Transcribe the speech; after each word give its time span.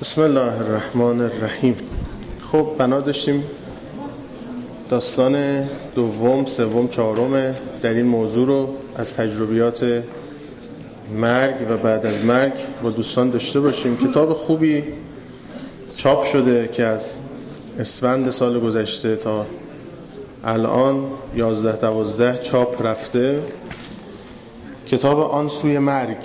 بسم 0.00 0.20
الله 0.20 0.60
الرحمن 0.60 1.20
الرحیم. 1.20 1.76
خب 2.52 2.66
بنا 2.78 3.00
داشتیم 3.00 3.44
داستان 4.90 5.64
دوم 5.94 6.44
سوم 6.44 6.88
چهارم 6.88 7.54
در 7.82 7.90
این 7.90 8.06
موضوع 8.06 8.46
رو 8.46 8.68
از 8.96 9.14
تجربیات 9.14 10.02
مرگ 11.16 11.70
و 11.70 11.76
بعد 11.76 12.06
از 12.06 12.24
مرگ 12.24 12.52
با 12.82 12.90
دوستان 12.90 13.30
داشته 13.30 13.60
باشیم. 13.60 13.96
کتاب 13.96 14.32
خوبی 14.32 14.84
چاپ 15.96 16.24
شده 16.24 16.68
که 16.72 16.84
از 16.84 17.14
اسفند 17.78 18.30
سال 18.30 18.60
گذشته 18.60 19.16
تا 19.16 19.46
الان 20.44 21.06
یازده 21.34 21.76
دوازده 21.76 22.38
چاپ 22.38 22.86
رفته. 22.86 23.42
کتاب 24.86 25.20
آن 25.20 25.48
سوی 25.48 25.78
مرگ 25.78 26.18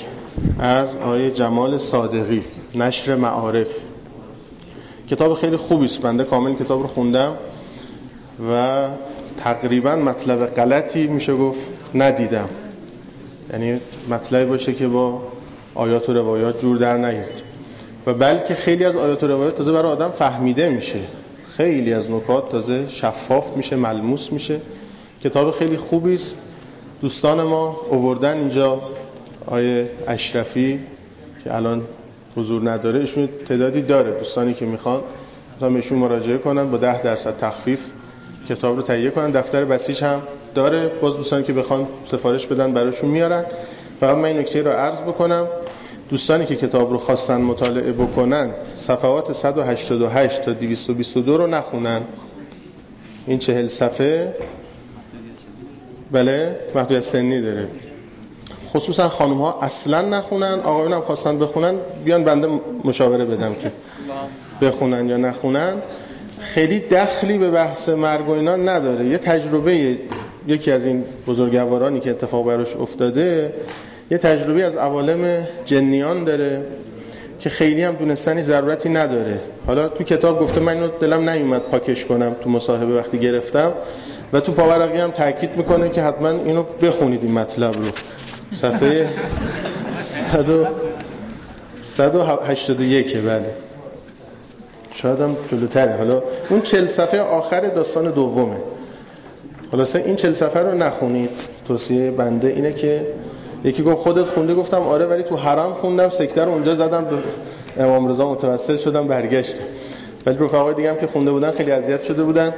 از 0.59 0.97
آیه 0.97 1.31
جمال 1.31 1.77
صادقی. 1.77 2.43
نشر 2.75 3.15
معارف. 3.15 3.69
کتاب 5.09 5.33
خیلی 5.33 5.57
خوبی 5.57 5.85
است. 5.85 6.01
بنده 6.01 6.23
کامل 6.23 6.53
کتاب 6.53 6.81
رو 6.81 6.87
خوندم 6.87 7.37
و 8.51 8.87
تقریبا 9.37 9.95
مطلب 9.95 10.45
غلطی 10.45 11.07
میشه 11.07 11.35
گفت 11.35 11.67
ندیدم. 11.95 12.49
یعنی 13.51 13.79
مطلبی 14.09 14.45
باشه 14.45 14.73
که 14.73 14.87
با 14.87 15.21
آیات 15.75 16.09
و 16.09 16.13
روایات 16.13 16.59
جور 16.59 16.77
در 16.77 16.97
نیاد. 16.97 17.41
و 18.05 18.13
بلکه 18.13 18.55
خیلی 18.55 18.85
از 18.85 18.95
آیات 18.95 19.23
و 19.23 19.27
روایات 19.27 19.55
تازه 19.55 19.71
برای 19.71 19.91
آدم 19.91 20.09
فهمیده 20.09 20.69
میشه. 20.69 20.99
خیلی 21.49 21.93
از 21.93 22.11
نکات 22.11 22.49
تازه 22.49 22.85
شفاف 22.89 23.57
میشه 23.57 23.75
ملموس 23.75 24.31
میشه. 24.31 24.59
کتاب 25.23 25.51
خیلی 25.51 25.77
خوبی 25.77 26.13
است. 26.13 26.37
دوستان 27.01 27.43
ما 27.43 27.81
اووردن 27.89 28.37
اینجا 28.37 28.81
آیه 29.47 29.89
اشرفی 30.07 30.79
که 31.43 31.55
الان 31.55 31.83
حضور 32.35 32.71
نداره 32.71 32.99
ایشون 32.99 33.29
تعدادی 33.45 33.81
داره 33.81 34.11
دوستانی 34.11 34.53
که 34.53 34.65
می‌خوان 34.65 35.01
می‌خوان 35.53 35.73
بهشون 35.73 35.97
مراجعه 35.97 36.37
کنن 36.37 36.71
با 36.71 36.77
ده 36.77 37.01
درصد 37.01 37.37
تخفیف 37.37 37.91
کتاب 38.49 38.75
رو 38.75 38.81
تهیه 38.81 39.09
کنن 39.09 39.31
دفتر 39.31 39.65
بسیج 39.65 40.03
هم 40.03 40.21
داره 40.55 40.87
باز 40.87 41.17
دوستانی 41.17 41.43
که 41.43 41.53
بخوان 41.53 41.87
سفارش 42.03 42.47
بدن 42.47 42.73
براشون 42.73 43.09
میارن. 43.09 43.45
فقط 43.99 44.17
من 44.17 44.25
این 44.25 44.37
نکته 44.37 44.61
رو 44.61 44.71
عرض 44.71 45.01
بکنم 45.01 45.47
دوستانی 46.09 46.45
که 46.45 46.55
کتاب 46.55 46.91
رو 46.91 46.97
خواستن 46.97 47.41
مطالعه 47.41 47.91
بکنن 47.91 48.53
صفحات 48.75 49.31
188 49.31 50.41
تا 50.41 50.53
222 50.53 51.37
رو 51.37 51.47
نخونن. 51.47 52.01
این 53.27 53.39
چهل 53.39 53.67
صفحه؟ 53.67 54.35
بله 56.11 56.59
محدودیت 56.75 56.99
سنی 56.99 57.41
داره. 57.41 57.67
خصوصا 58.73 59.09
خانم 59.09 59.41
ها 59.41 59.59
اصلا 59.61 60.01
نخونن 60.01 60.59
آقایون 60.63 60.93
هم 60.93 61.01
خواستن 61.01 61.39
بخونن 61.39 61.75
بیان 62.05 62.23
بنده 62.23 62.47
مشاوره 62.83 63.25
بدم 63.25 63.53
که 63.53 63.71
بخونن 64.61 65.09
یا 65.09 65.17
نخونن. 65.17 65.73
خیلی 66.41 66.79
دخلی 66.79 67.37
به 67.37 67.51
بحث 67.51 67.89
مرگ 67.89 68.29
و 68.29 68.31
اینا 68.31 68.55
نداره. 68.55 69.05
یه 69.05 69.17
تجربه 69.17 69.97
یکی 70.47 70.71
از 70.71 70.85
این 70.85 71.03
بزرگوارانی 71.27 71.99
که 71.99 72.09
اتفاق 72.09 72.47
براش 72.47 72.75
افتاده 72.75 73.53
یه 74.11 74.17
تجربه 74.17 74.63
از 74.63 74.75
عوالم 74.75 75.47
جنیان 75.65 76.23
داره 76.23 76.65
که 77.39 77.49
خیلی 77.49 77.83
هم 77.83 77.93
دونستنی 77.93 78.41
ضرورتی 78.41 78.89
نداره. 78.89 79.39
حالا 79.67 79.87
تو 79.87 80.03
کتاب 80.03 80.39
گفته 80.39 80.59
من 80.59 80.73
اینو 80.73 80.87
دلم 80.87 81.29
نیومد 81.29 81.61
پاکش 81.61 82.05
کنم 82.05 82.35
تو 82.41 82.49
مصاحبه 82.49 82.95
وقتی 82.95 83.19
گرفتم 83.19 83.73
و 84.33 84.39
تو 84.39 84.51
پاورقی 84.51 84.97
هم 84.97 85.11
تاکید 85.11 85.57
می‌کنه 85.57 85.89
که 85.89 86.03
حتما 86.03 86.29
اینو 86.29 86.63
بخونید 86.63 87.23
این 87.23 87.31
مطلب 87.31 87.73
رو. 87.73 87.91
صفحه 88.53 89.07
181 91.81 93.17
بله. 93.17 93.45
شاید 94.91 95.21
هم 95.21 95.37
جلوتره. 95.51 95.97
حالا 95.97 96.23
اون 96.49 96.61
40 96.61 96.87
صفحه 96.87 97.21
آخر 97.21 97.61
داستان 97.61 98.11
دومه. 98.11 98.55
خلاصه 99.71 99.99
این 100.05 100.15
40 100.15 100.33
صفحه 100.33 100.63
رو 100.63 100.77
نخونید. 100.77 101.29
توصیه 101.65 102.11
بنده 102.11 102.47
اینه 102.47 102.73
که 102.73 103.07
یکی 103.63 103.83
گفت 103.83 103.97
خودت 103.97 104.25
خونده 104.25 104.53
گفتم 104.53 104.81
آره 104.81 105.05
ولی 105.05 105.23
تو 105.23 105.35
حرم 105.37 105.73
خوندم 105.73 106.09
سکتر 106.09 106.49
اونجا 106.49 106.75
زدم. 106.75 107.07
امام 107.79 108.07
رضا 108.07 108.31
متوسل 108.31 108.77
شدم 108.77 109.07
برگشتم. 109.07 109.63
ولی 110.25 110.37
رفقای 110.37 110.73
دیگه 110.73 110.89
هم 110.89 110.95
که 110.95 111.07
خونده 111.07 111.31
بودن 111.31 111.51
خیلی 111.51 111.71
اذیت 111.71 112.03
شده 112.03 112.23
بودن. 112.23 112.53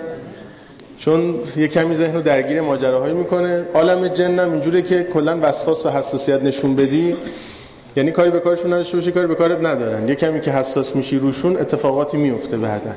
چون 0.98 1.36
یه 1.58 1.68
کمی 1.68 1.96
ذهن 1.96 2.16
رو 2.16 2.22
درگیر 2.22 2.62
ماجراهایی 2.62 3.14
می‌کنه. 3.14 3.66
عالم 3.74 4.08
جنم 4.08 4.52
اینجوره 4.52 4.82
که 4.82 5.04
کلا 5.04 5.40
وسواس 5.42 5.86
و 5.86 5.90
حساسیت 5.90 6.44
نشون 6.44 6.76
بدی. 6.76 7.16
یعنی 7.96 8.12
کاری 8.12 8.32
به 8.32 8.40
کارشون 8.40 8.74
نداشته 8.74 8.98
باشی 8.98 9.12
کاری 9.12 9.28
به 9.28 9.36
کارت 9.36 9.66
ندارن. 9.66 10.08
یه 10.08 10.16
کمی 10.16 10.42
که 10.42 10.52
حساس 10.52 10.96
میشی 10.96 11.18
روشون 11.18 11.58
اتفاقاتی 11.58 12.18
میفته 12.18 12.58
بعدا 12.58 12.92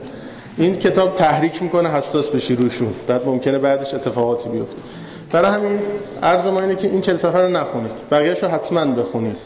این 0.56 0.76
کتاب 0.76 1.14
تحریک 1.14 1.62
می‌کنه 1.62 1.88
حساس 1.88 2.28
بشی 2.28 2.56
روشون. 2.56 2.94
بعد 3.06 3.26
ممکنه 3.26 3.58
بعدش 3.58 3.94
اتفاقاتی 3.94 4.48
بیفته. 4.48 4.82
برای 5.32 5.50
همین 5.50 5.78
عرض 6.22 6.46
ما 6.46 6.60
اینه 6.60 6.76
که 6.76 6.88
این 6.88 7.00
40 7.00 7.16
صفحه 7.16 7.40
رو 7.40 7.48
نخونید. 7.48 7.92
بقیه‌شو 8.10 8.48
حتما 8.48 8.84
بخونید. 8.84 9.36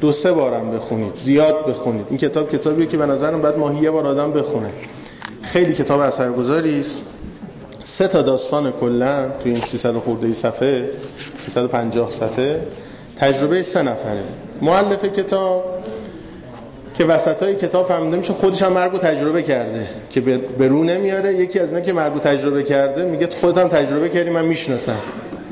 دو 0.00 0.12
سه 0.12 0.32
بارم 0.32 0.70
بخونید. 0.70 1.14
زیاد 1.14 1.66
بخونید. 1.66 2.06
این 2.08 2.18
کتاب 2.18 2.52
کتابیه 2.52 2.86
که 2.86 2.96
به 2.96 3.06
نظرم 3.06 3.42
بعد 3.42 3.58
ماهی 3.58 3.82
یه 3.82 3.90
بار 3.90 4.06
آدم 4.06 4.32
بخونه. 4.32 4.70
خیلی 5.42 5.72
کتاب 5.72 6.00
اثرگذاری 6.00 6.80
است. 6.80 7.02
سه 7.84 8.08
تا 8.08 8.22
داستان 8.22 8.70
کلا 8.70 9.28
تو 9.28 9.48
این 9.48 9.60
300 9.60 9.92
خورده 9.92 10.32
صفحه 10.32 10.90
350 11.34 12.10
صفحه. 12.10 12.60
تجربه 13.16 13.62
سه 13.62 13.82
نفره. 13.82 14.22
مؤلف 14.62 15.04
کتاب 15.04 15.64
که 16.94 17.04
وسطای 17.04 17.54
کتاب 17.54 17.86
فهمیده 17.86 18.16
میشه 18.16 18.32
خودش 18.32 18.62
هم 18.62 18.72
مرگو 18.72 18.98
تجربه 18.98 19.42
کرده 19.42 19.86
که 20.10 20.20
به 20.58 20.68
رو 20.68 20.84
نمیاره. 20.84 21.34
یکی 21.34 21.58
از 21.58 21.68
اینا 21.68 21.80
که 21.80 21.92
مرگو 21.92 22.18
تجربه 22.18 22.62
کرده 22.62 23.04
میگه 23.04 23.28
خودت 23.40 23.58
هم 23.58 23.68
تجربه 23.68 24.08
کردی 24.08 24.30
من 24.30 24.44
می‌شناسم. 24.44 24.98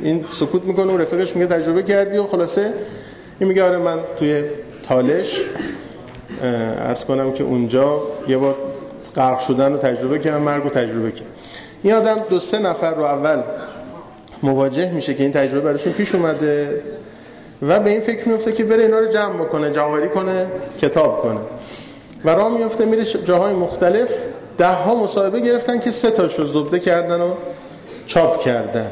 این 0.03 0.25
سکوت 0.31 0.65
می‌کنه 0.65 0.93
و 0.93 0.97
رفیقش 0.97 1.37
میگه 1.37 1.47
تجربه 1.47 1.83
کردی 1.83 2.17
و 2.17 2.25
خلاصه 2.25 2.73
این 3.39 3.49
میگه 3.49 3.65
آره 3.65 3.79
من 3.79 3.99
توی 4.17 4.43
تالش 4.89 5.41
عرض 6.89 7.05
کنم 7.05 7.33
که 7.33 7.45
اونجا 7.45 8.03
یه 8.29 8.37
بار 8.37 8.55
غرق 9.17 9.41
شدن 9.41 9.73
رو 9.73 9.79
تجربه 9.79 10.19
کردم 10.19 10.43
مرگو 10.43 10.69
تجربه 10.69 11.11
کردم. 11.11 11.31
این 11.83 11.93
آدم 11.93 12.19
دو 12.31 12.39
سه 12.39 12.59
نفر 12.59 12.95
رو 12.95 13.05
اول 13.05 13.43
مواجه 14.43 14.91
میشه 14.91 15.15
که 15.15 15.23
این 15.23 15.33
تجربه 15.33 15.61
براشون 15.61 15.93
پیش 15.93 16.15
اومده 16.15 16.83
و 17.63 17.81
به 17.81 17.91
این 17.91 18.01
فکر 18.01 18.29
میفته 18.29 18.53
که 18.53 18.65
بره 18.65 18.83
اینا 18.83 18.99
رو 18.99 19.07
جمع 19.07 19.45
بکنه 19.45 19.71
جمعوری 19.71 20.09
کنه 20.09 20.47
کتاب 20.81 21.23
کنه. 21.23 21.41
و 22.25 22.31
راه 22.31 22.59
میفته 22.59 22.85
میره 22.85 23.05
جاهای 23.05 23.55
مختلف 23.55 24.19
ده 24.59 24.67
ها 24.67 24.95
مصاحبه 24.95 25.41
گرفتن 25.41 25.79
که 25.79 25.91
سه 25.91 26.11
تاشو 26.11 26.45
زبده 26.45 26.79
کردن 26.79 27.21
و 27.21 27.31
چاپ 28.07 28.41
کردن. 28.41 28.91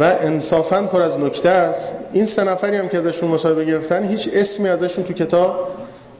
و 0.00 0.02
انصافا 0.02 0.82
پر 0.82 1.02
از 1.02 1.18
نکته 1.18 1.48
است. 1.48 1.94
این 2.12 2.26
سه 2.26 2.44
نفری 2.44 2.76
هم 2.76 2.88
که 2.88 2.98
ازشون 2.98 3.30
مصاحبه 3.30 3.64
گرفتن 3.64 4.08
هیچ 4.08 4.28
اسمی 4.32 4.68
ازشون 4.68 5.04
تو 5.04 5.12
کتاب 5.12 5.68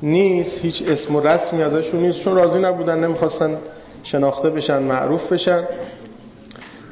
نیست 0.02 0.60
هیچ 0.60 0.84
اسم 0.88 1.16
و 1.16 1.20
رسمی 1.20 1.62
ازشون 1.62 2.00
نیست 2.00 2.20
چون 2.20 2.34
راضی 2.34 2.58
نبودن 2.58 3.04
نمی‌خواستن 3.04 3.58
شناخته 4.02 4.50
بشن 4.50 4.82
معروف 4.82 5.32
بشن. 5.32 5.64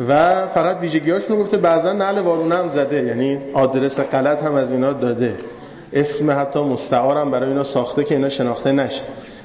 و 0.08 0.46
فقط 0.46 0.76
ویژگی‌هاشون 0.80 1.36
رو 1.36 1.42
گفته 1.42 1.56
بعضا 1.56 1.92
نعل 1.92 2.18
وارونه 2.18 2.54
هم 2.54 2.68
زده 2.68 3.02
یعنی 3.02 3.38
آدرس 3.54 4.00
غلط 4.00 4.42
هم 4.42 4.54
از 4.54 4.72
اینا 4.72 4.92
داده. 4.92 5.34
اسم 5.92 6.30
حتی 6.30 6.60
مستعار 6.60 7.16
هم 7.16 7.30
برای 7.30 7.48
اینا 7.48 7.64
ساخته 7.64 8.04
که 8.04 8.14
اینا 8.14 8.28
شناخته 8.28 8.72
نشه. 8.72 9.02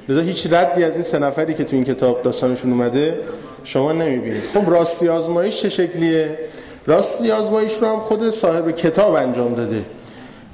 لذا 0.10 0.22
هیچ 0.22 0.48
ردی 0.52 0.84
از 0.84 0.94
این 0.94 1.04
سه 1.04 1.20
نفری 1.20 1.54
که 1.54 1.64
تو 1.64 1.76
این 1.76 1.86
کتاب 1.86 2.24
داستانشون 2.24 2.72
اومده 2.72 3.20
شما 3.64 3.92
نمی‌بینید. 3.92 4.44
خب 4.54 4.70
راستی 4.70 5.10
آزمایش 5.10 5.62
چه 5.62 5.70
شکلیه؟ 5.70 6.38
راستی 6.88 7.32
آزمایش 7.32 7.78
رو 7.78 7.88
هم 7.88 8.00
خود 8.00 8.30
صاحب 8.30 8.72
کتاب 8.72 9.14
انجام 9.14 9.54
داده 9.54 9.82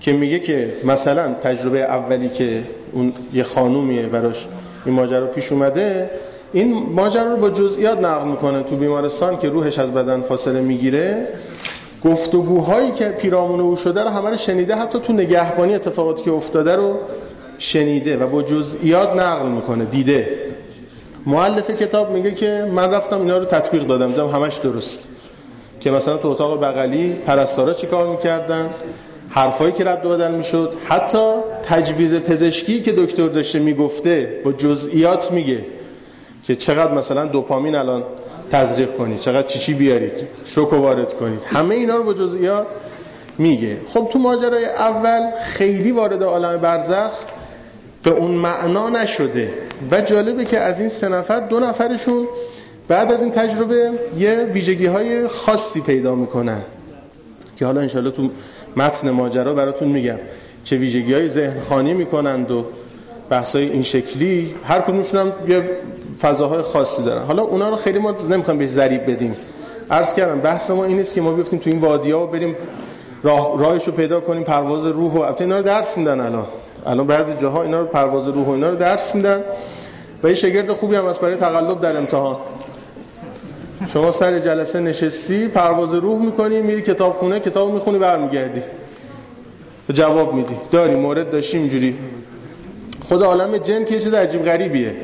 که 0.01 0.13
میگه 0.13 0.39
که 0.39 0.73
مثلا 0.83 1.33
تجربه 1.33 1.79
اولی 1.79 2.29
که 2.29 2.63
اون 2.91 3.13
یه 3.33 3.43
خانومیه 3.43 4.07
براش 4.07 4.47
این 4.85 4.95
ماجرا 4.95 5.27
پیش 5.27 5.51
اومده 5.51 6.09
این 6.53 6.83
ماجرا 6.95 7.31
رو 7.31 7.37
با 7.37 7.49
جزئیات 7.49 7.97
نقل 7.99 8.27
می‌کنه 8.27 8.63
تو 8.63 8.75
بیمارستان 8.75 9.37
که 9.37 9.49
روحش 9.49 9.79
از 9.79 9.93
بدن 9.93 10.21
فاصله 10.21 10.61
می‌گیره. 10.61 11.27
گفتگوهایی 12.03 12.91
که 12.91 13.05
پیرامون 13.05 13.59
او 13.59 13.75
شده 13.75 14.03
رو 14.03 14.09
همه 14.09 14.29
رو 14.29 14.37
شنیده 14.37 14.75
حتی 14.75 14.99
تو 14.99 15.13
نگهبانی 15.13 15.75
اتفاقاتی 15.75 16.23
که 16.23 16.31
افتاده 16.31 16.75
رو 16.75 16.97
شنیده 17.57 18.17
و 18.17 18.27
با 18.27 18.41
جزئیات 18.41 19.15
نقل 19.15 19.47
می‌کنه 19.47 19.85
دیده. 19.85 20.39
مؤلف 21.25 21.69
کتاب 21.71 22.11
میگه 22.11 22.31
که 22.31 22.65
من 22.75 22.91
رفتم 22.91 23.19
اینا 23.19 23.37
رو 23.37 23.45
تطبیق 23.45 23.83
دادم 23.83 24.07
دیدم 24.07 24.27
همش 24.27 24.55
درست. 24.55 25.07
که 25.79 25.91
مثلا 25.91 26.17
تو 26.17 26.27
اتاق 26.27 26.63
بغلی 26.63 27.13
پرستارا 27.13 27.73
چیکار 27.73 28.07
می‌کردن؟ 28.07 28.69
حرفایی 29.29 29.71
که 29.71 29.83
رد 29.83 30.01
بدل 30.01 30.31
می‌شد. 30.31 30.73
حتی 30.85 31.31
تجویز 31.63 32.15
پزشکی 32.15 32.81
که 32.81 32.91
دکتر 32.91 33.27
داشته 33.27 33.59
می‌گفته 33.59 34.41
با 34.45 34.51
جزئیات 34.51 35.31
میگه. 35.31 35.59
که 36.47 36.55
چقدر 36.55 36.93
مثلا 36.93 37.25
دوپامین 37.25 37.75
الان 37.75 38.03
تزریق 38.51 38.95
کنید 38.95 39.19
چقدر 39.19 39.47
چی 39.47 39.59
چی 39.59 39.73
بیارید 39.73 40.27
شوک 40.45 40.73
وارد 40.73 41.13
کنید 41.13 41.43
همه 41.43 41.75
اینا 41.75 41.95
رو 41.95 42.03
با 42.03 42.13
جزئیات 42.13 42.67
میگه. 43.37 43.77
خب 43.85 44.07
تو 44.11 44.19
ماجرای 44.19 44.65
اول 44.65 45.31
خیلی 45.45 45.91
وارد 45.91 46.23
عالم 46.23 46.57
برزخ 46.57 47.11
به 48.03 48.11
اون 48.11 48.31
معنا 48.31 48.89
نشده 48.89 49.53
و 49.91 50.01
جالبه 50.01 50.45
که 50.45 50.59
از 50.59 50.79
این 50.79 50.89
سه 50.89 51.09
نفر 51.09 51.39
دو 51.39 51.59
نفرشون 51.59 52.27
بعد 52.87 53.11
از 53.11 53.21
این 53.21 53.31
تجربه 53.31 53.91
یه 54.17 54.49
ویژگی 54.53 54.85
های 54.85 55.27
خاصی 55.27 55.81
پیدا 55.81 56.15
می‌کنن. 56.15 56.61
که 57.55 57.65
حالا 57.65 57.81
انشالله 57.81 58.11
تو 58.11 58.29
متن 58.75 59.11
ماجرا 59.11 59.53
براتون 59.53 59.87
میگم. 59.87 60.19
چه 60.63 60.75
ویژگی 60.77 61.13
های 61.13 61.27
ذهن 61.27 61.59
خانی 61.59 61.93
می‌کنند 61.93 62.51
و 62.51 62.65
بحثای 63.29 63.69
این 63.69 63.83
شکلی. 63.83 64.55
هر 64.63 64.81
کدومشون 64.81 65.19
هم 65.19 65.33
یه 65.47 65.69
فضاهای 66.21 66.61
خاصی 66.61 67.03
دارن. 67.03 67.21
حالا 67.21 67.43
اونا 67.43 67.69
رو 67.69 67.75
خیلی 67.75 67.99
ما 67.99 68.15
نمی‌خوایم 68.29 68.57
بهش 68.59 68.69
ذریب 68.69 69.11
بدیم. 69.11 69.35
عرض 69.91 70.13
کردم 70.13 70.39
بحث 70.39 70.71
ما 70.71 70.85
این 70.85 70.97
نیست 70.97 71.13
که 71.13 71.21
ما 71.21 71.31
بیفتیم 71.31 71.59
تو 71.59 71.69
این 71.69 71.79
وادیا 71.79 72.19
و 72.19 72.27
بریم 72.27 72.55
راه 73.23 73.59
راهش 73.59 73.87
رو 73.87 73.93
پیدا 73.93 74.19
کنیم 74.19 74.43
پرواز 74.43 74.85
روح 74.85 75.13
و 75.13 75.33
اینا 75.39 75.57
رو 75.57 75.63
درس 75.63 75.97
میدن 75.97 76.19
الان. 76.19 76.45
الان 76.85 77.07
بعضی 77.07 77.33
جاها 77.33 77.63
اینا 77.63 77.79
رو 77.79 77.85
پرواز 77.85 78.27
روح 78.27 78.47
و 78.47 78.49
اینا 78.49 78.69
رو 78.69 78.75
درس 78.75 79.15
میدن. 79.15 79.41
و 80.23 80.29
یه 80.29 80.35
شگرد 80.35 80.71
خوبی 80.71 80.95
هم 80.95 81.05
از 81.05 81.19
برای 81.19 81.35
تقلب 81.35 81.81
در 81.81 81.97
امتحان. 81.97 82.37
شما 83.87 84.11
سر 84.11 84.39
جلسه 84.39 84.79
نشستی 84.79 85.47
پرواز 85.47 85.93
روح 85.93 86.21
می‌کنی 86.21 86.61
میری 86.61 86.81
کتاب 86.81 87.13
خونه 87.13 87.39
کتاب 87.39 87.73
می‌خونی 87.73 87.99
برمیگردی. 87.99 88.61
جواب 89.93 90.33
میدی. 90.33 90.55
داری 90.71 90.95
مورد 90.95 91.29
داشتی 91.29 91.57
اینجوری. 91.57 91.95
خود 93.03 93.23
عالم 93.23 93.57
جن 93.57 93.85
که 93.85 93.99
چیز 93.99 94.13
عجیب 94.13 94.43
غریبیه. 94.43 94.95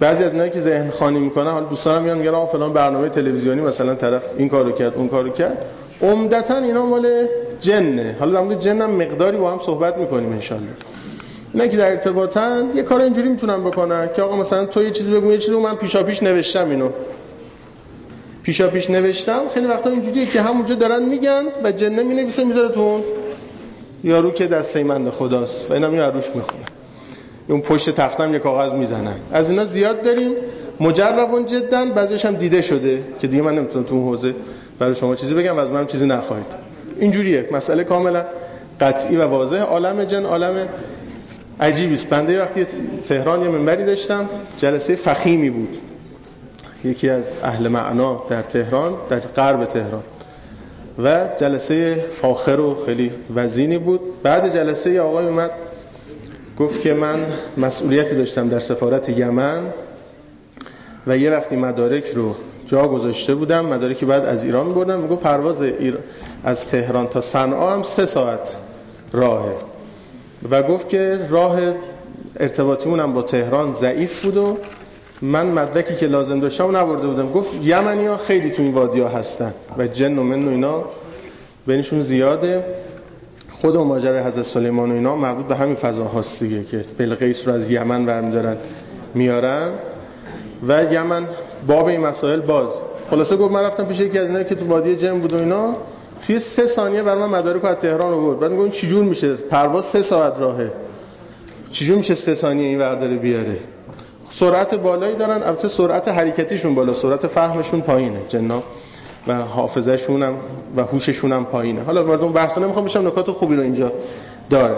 بعضی 0.00 0.24
از 0.24 0.32
اینایی 0.32 0.50
که 0.50 0.60
ذهن 0.60 0.90
خانی 0.90 1.18
می‌کنن 1.18 1.50
حالا 1.50 1.66
دوستانم 1.66 2.02
میان 2.02 2.18
میگن 2.18 2.34
آقا 2.34 2.46
فلان 2.46 2.72
برنامه 2.72 3.08
تلویزیونی 3.08 3.60
مثلا 3.60 3.94
طرف 3.94 4.24
این 4.36 4.48
کارو 4.48 4.72
کرد 4.72 4.94
اون 4.94 5.08
کارو 5.08 5.30
کرد. 5.30 5.64
عمدتا 6.02 6.56
اینا 6.56 6.86
مال 6.86 7.26
جنه. 7.60 8.16
حالا 8.20 8.32
در 8.32 8.40
مورد 8.40 8.60
جن 8.60 8.80
هم 8.80 8.90
مقداری 8.90 9.36
با 9.36 9.50
هم 9.50 9.58
صحبت 9.58 9.98
می‌کنیم 9.98 10.32
ان 10.32 10.40
اینا 11.54 11.66
که 11.66 11.76
در 11.76 11.90
ارتباطن 11.90 12.66
یه 12.74 12.82
کار 12.82 13.00
اینجوری 13.00 13.28
می‌تونن 13.28 13.64
بکنن 13.64 14.08
که 14.16 14.22
آقا 14.22 14.36
مثلا 14.36 14.66
تو 14.66 14.82
یه 14.82 14.90
چیزی 14.90 15.12
بگو 15.12 15.32
یه 15.32 15.38
چیزی 15.38 15.56
من 15.56 15.74
پیشا 15.74 16.02
پیش 16.02 16.22
نوشتم 16.22 16.70
اینو. 16.70 16.90
پیشا 18.42 18.68
پیش 18.68 18.90
نوشتم. 18.90 19.48
خیلی 19.54 19.66
وقتا 19.66 19.90
اینجوریه 19.90 20.26
که 20.26 20.42
همونجا 20.42 20.74
دارن 20.74 21.02
میگن 21.02 21.44
و 21.64 21.72
جنه 21.72 22.02
می‌نویسه 22.02 22.44
می‌ذاره 22.44 22.68
تو 22.68 23.00
یارو 24.04 24.30
که 24.30 24.46
دسته 24.46 24.84
من 24.84 25.10
خداست. 25.10 25.70
و 25.70 25.74
اینا 25.74 25.90
می 25.90 25.98
روش 25.98 26.26
می‌خونه. 26.34 26.64
اون 27.48 27.60
پشت 27.60 27.90
تختم 27.90 28.32
یه 28.32 28.38
کاغذ 28.38 28.72
می‌زنن. 28.72 29.14
از 29.32 29.50
اینا 29.50 29.64
زیاد 29.64 30.02
داریم. 30.02 30.32
مجربون 30.80 31.46
جدا 31.46 31.84
بعضیش 31.84 32.24
هم 32.24 32.34
دیده 32.34 32.60
شده 32.60 33.02
که 33.20 33.26
دیگه 33.26 33.42
من 33.42 33.54
نمی‌تونم 33.54 33.84
تو 33.84 33.94
اون 33.94 34.04
حوزه 34.04 34.34
برای 34.78 34.94
شما 34.94 35.14
چیزی 35.14 35.34
بگم 35.34 35.56
و 35.56 35.60
از 35.60 35.70
من 35.70 35.86
چیزی 35.86 36.06
نخواهید. 36.06 36.46
اینجوریه. 37.00 37.48
مسئله 37.52 37.84
کاملا 37.84 38.24
قطعی 38.80 39.16
و 39.16 39.26
واضح. 39.26 39.56
عالم 39.56 40.04
جن 40.04 40.24
عالم 40.24 40.68
عجیبی 41.60 41.94
است. 41.94 42.06
بنده 42.08 42.42
وقتی 42.42 42.66
تهران 43.08 43.42
یه 43.42 43.48
منبری 43.48 43.84
داشتم 43.84 44.28
جلسه 44.58 44.94
فخیمی 44.94 45.50
بود. 45.50 45.76
یکی 46.84 47.10
از 47.10 47.36
اهل 47.44 47.68
معنا 47.68 48.22
در 48.28 48.42
تهران 48.42 48.94
در 49.08 49.18
غرب 49.18 49.64
تهران. 49.64 50.02
و 51.04 51.28
جلسه 51.40 52.04
فاخر 52.12 52.60
و 52.60 52.84
خیلی 52.86 53.10
وزینی 53.34 53.78
بود. 53.78 54.00
بعد 54.22 54.54
جلسه 54.54 55.00
آقای 55.00 55.26
اومد 55.26 55.50
گفت 56.58 56.80
که 56.80 56.94
من 56.94 57.26
مسئولیتی 57.56 58.14
داشتم 58.14 58.48
در 58.48 58.60
سفارت 58.60 59.08
یمن 59.08 59.62
و 61.06 61.16
یه 61.16 61.30
وقتی 61.30 61.56
مدارک 61.56 62.04
رو 62.14 62.34
جا 62.66 62.88
گذاشته 62.88 63.34
بودم 63.34 63.66
مدارکی 63.66 64.06
بعد 64.06 64.24
از 64.24 64.44
ایران 64.44 64.74
بردم 64.74 65.00
میگو 65.00 65.16
پرواز 65.16 65.64
از 66.44 66.66
تهران 66.66 67.06
تا 67.06 67.20
صنعا 67.20 67.70
هم 67.70 67.82
سه 67.82 68.06
ساعت 68.06 68.56
راهه. 69.12 69.56
و 70.50 70.62
گفت 70.62 70.88
که 70.88 71.26
راه 71.30 71.60
ارتباطیمونم 72.40 73.12
با 73.12 73.22
تهران 73.22 73.74
ضعیف 73.74 74.22
بود 74.22 74.36
و 74.36 74.58
من 75.22 75.46
مدرکی 75.46 75.96
که 75.96 76.06
لازم 76.06 76.40
داشتم 76.40 76.76
نبرده 76.76 77.06
بودم. 77.06 77.32
گفت 77.32 77.52
یمنی 77.62 78.06
ها 78.06 78.16
خیلی 78.16 78.50
تو 78.50 78.62
این 78.62 78.74
وادی 78.74 79.00
ها 79.00 79.08
هستن 79.08 79.54
و 79.78 79.86
جن 79.86 80.18
و 80.18 80.22
من 80.22 80.44
و 80.44 80.50
اینا 80.50 80.84
بینشون 81.66 82.02
زیاده. 82.02 82.64
خود 83.52 83.76
و 83.76 83.84
ماجرای 83.84 84.20
حضرت 84.20 84.44
سلیمان 84.44 84.90
و 84.90 84.94
اینا 84.94 85.16
مربوط 85.16 85.46
به 85.46 85.56
همین 85.56 85.74
فضا 85.74 86.04
هاست 86.04 86.42
دیگه 86.42 86.64
که 86.64 86.84
بلقیس 86.98 87.48
رو 87.48 87.54
از 87.54 87.70
یمن 87.70 88.06
برمیدارن 88.06 88.56
میارن. 89.14 89.70
و 90.68 90.92
یمن 90.92 91.28
باب 91.66 91.86
این 91.86 92.00
مسائل 92.00 92.40
باز. 92.40 92.68
خلاصه 93.10 93.36
گفت 93.36 93.52
من 93.52 93.64
رفتم 93.64 93.84
پیش 93.84 94.00
یکی 94.00 94.18
از 94.18 94.28
اینا 94.28 94.42
که 94.42 94.54
تو 94.54 94.66
وادی 94.66 94.96
جن 94.96 95.18
بود 95.18 95.32
و 95.32 95.36
اینا 95.36 95.76
توی 96.26 96.38
سه 96.38 96.66
ثانیه 96.66 97.02
بر 97.02 97.14
من 97.14 97.26
مدارک 97.26 97.64
از 97.64 97.76
تهران 97.76 98.12
آورد. 98.12 98.38
بعد 98.38 98.50
میگم 98.50 98.70
چجور 98.70 99.04
میشه؟ 99.04 99.34
پرواز 99.34 99.84
سه 99.84 100.02
ساعت 100.02 100.38
راهه. 100.38 100.72
چجور 101.72 101.96
میشه 101.96 102.14
سه 102.14 102.34
ثانیه 102.34 102.66
این 102.66 102.78
ورداره 102.78 103.16
بیاره؟ 103.16 103.58
سرعت 104.30 104.74
بالایی 104.74 105.14
دارن 105.14 105.42
البته 105.42 105.68
سرعت 105.68 106.08
حرکتیشون 106.08 106.74
بالا 106.74 106.92
سرعت 106.92 107.26
فهمشون 107.26 107.80
پایینه. 107.80 108.20
جنا 108.28 108.62
و 109.28 109.34
حافظهشون 109.34 110.22
هم 110.22 110.34
و 110.76 110.82
هوششون 110.82 111.32
هم 111.32 111.44
پایینه. 111.44 111.82
حالا 111.82 112.04
وارد 112.04 112.22
اون 112.22 112.32
بحثا 112.32 112.60
نمی‌خوام 112.60 112.84
بشم 112.84 113.06
نکات 113.06 113.30
خوبی 113.30 113.56
رو 113.56 113.62
اینجا 113.62 113.92
داره. 114.50 114.76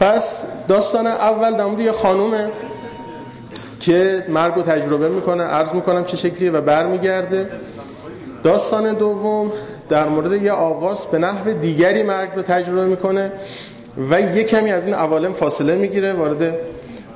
پس 0.00 0.44
داستان 0.68 1.06
اول 1.06 1.56
در 1.56 1.80
یه 1.84 1.92
خانومه 1.92 2.48
که 3.80 4.24
مرگ 4.28 4.54
رو 4.54 4.62
تجربه 4.62 5.08
می‌کنه 5.08 5.42
عرض 5.42 5.74
می‌کنم 5.74 6.04
چه 6.04 6.16
شکلیه 6.16 6.50
و 6.50 6.60
برمیگرده. 6.60 7.50
داستان 8.42 8.92
دوم 8.92 9.52
در 9.88 10.08
مورد 10.08 10.42
یه 10.42 10.52
آغاز 10.52 11.06
به 11.06 11.18
نحو 11.18 11.52
دیگری 11.52 12.02
مرگ 12.02 12.30
رو 12.36 12.42
تجربه 12.42 12.84
می‌کنه 12.84 13.32
و 14.10 14.20
یه 14.20 14.42
کمی 14.42 14.72
از 14.72 14.86
این 14.86 14.94
عوالم 14.94 15.32
فاصله 15.32 15.74
می‌گیره 15.74 16.12
وارد 16.12 16.56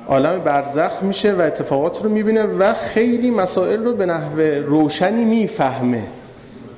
عالم 0.07 0.39
برزخ 0.39 0.91
میشه 1.01 1.33
و 1.33 1.41
اتفاقات 1.41 2.03
رو 2.03 2.09
می‌بینه 2.09 2.43
و 2.43 2.73
خیلی 2.73 3.31
مسائل 3.31 3.83
رو 3.83 3.93
به 3.93 4.05
نحو 4.05 4.39
روشنی 4.65 5.25
می‌فهمه. 5.25 6.03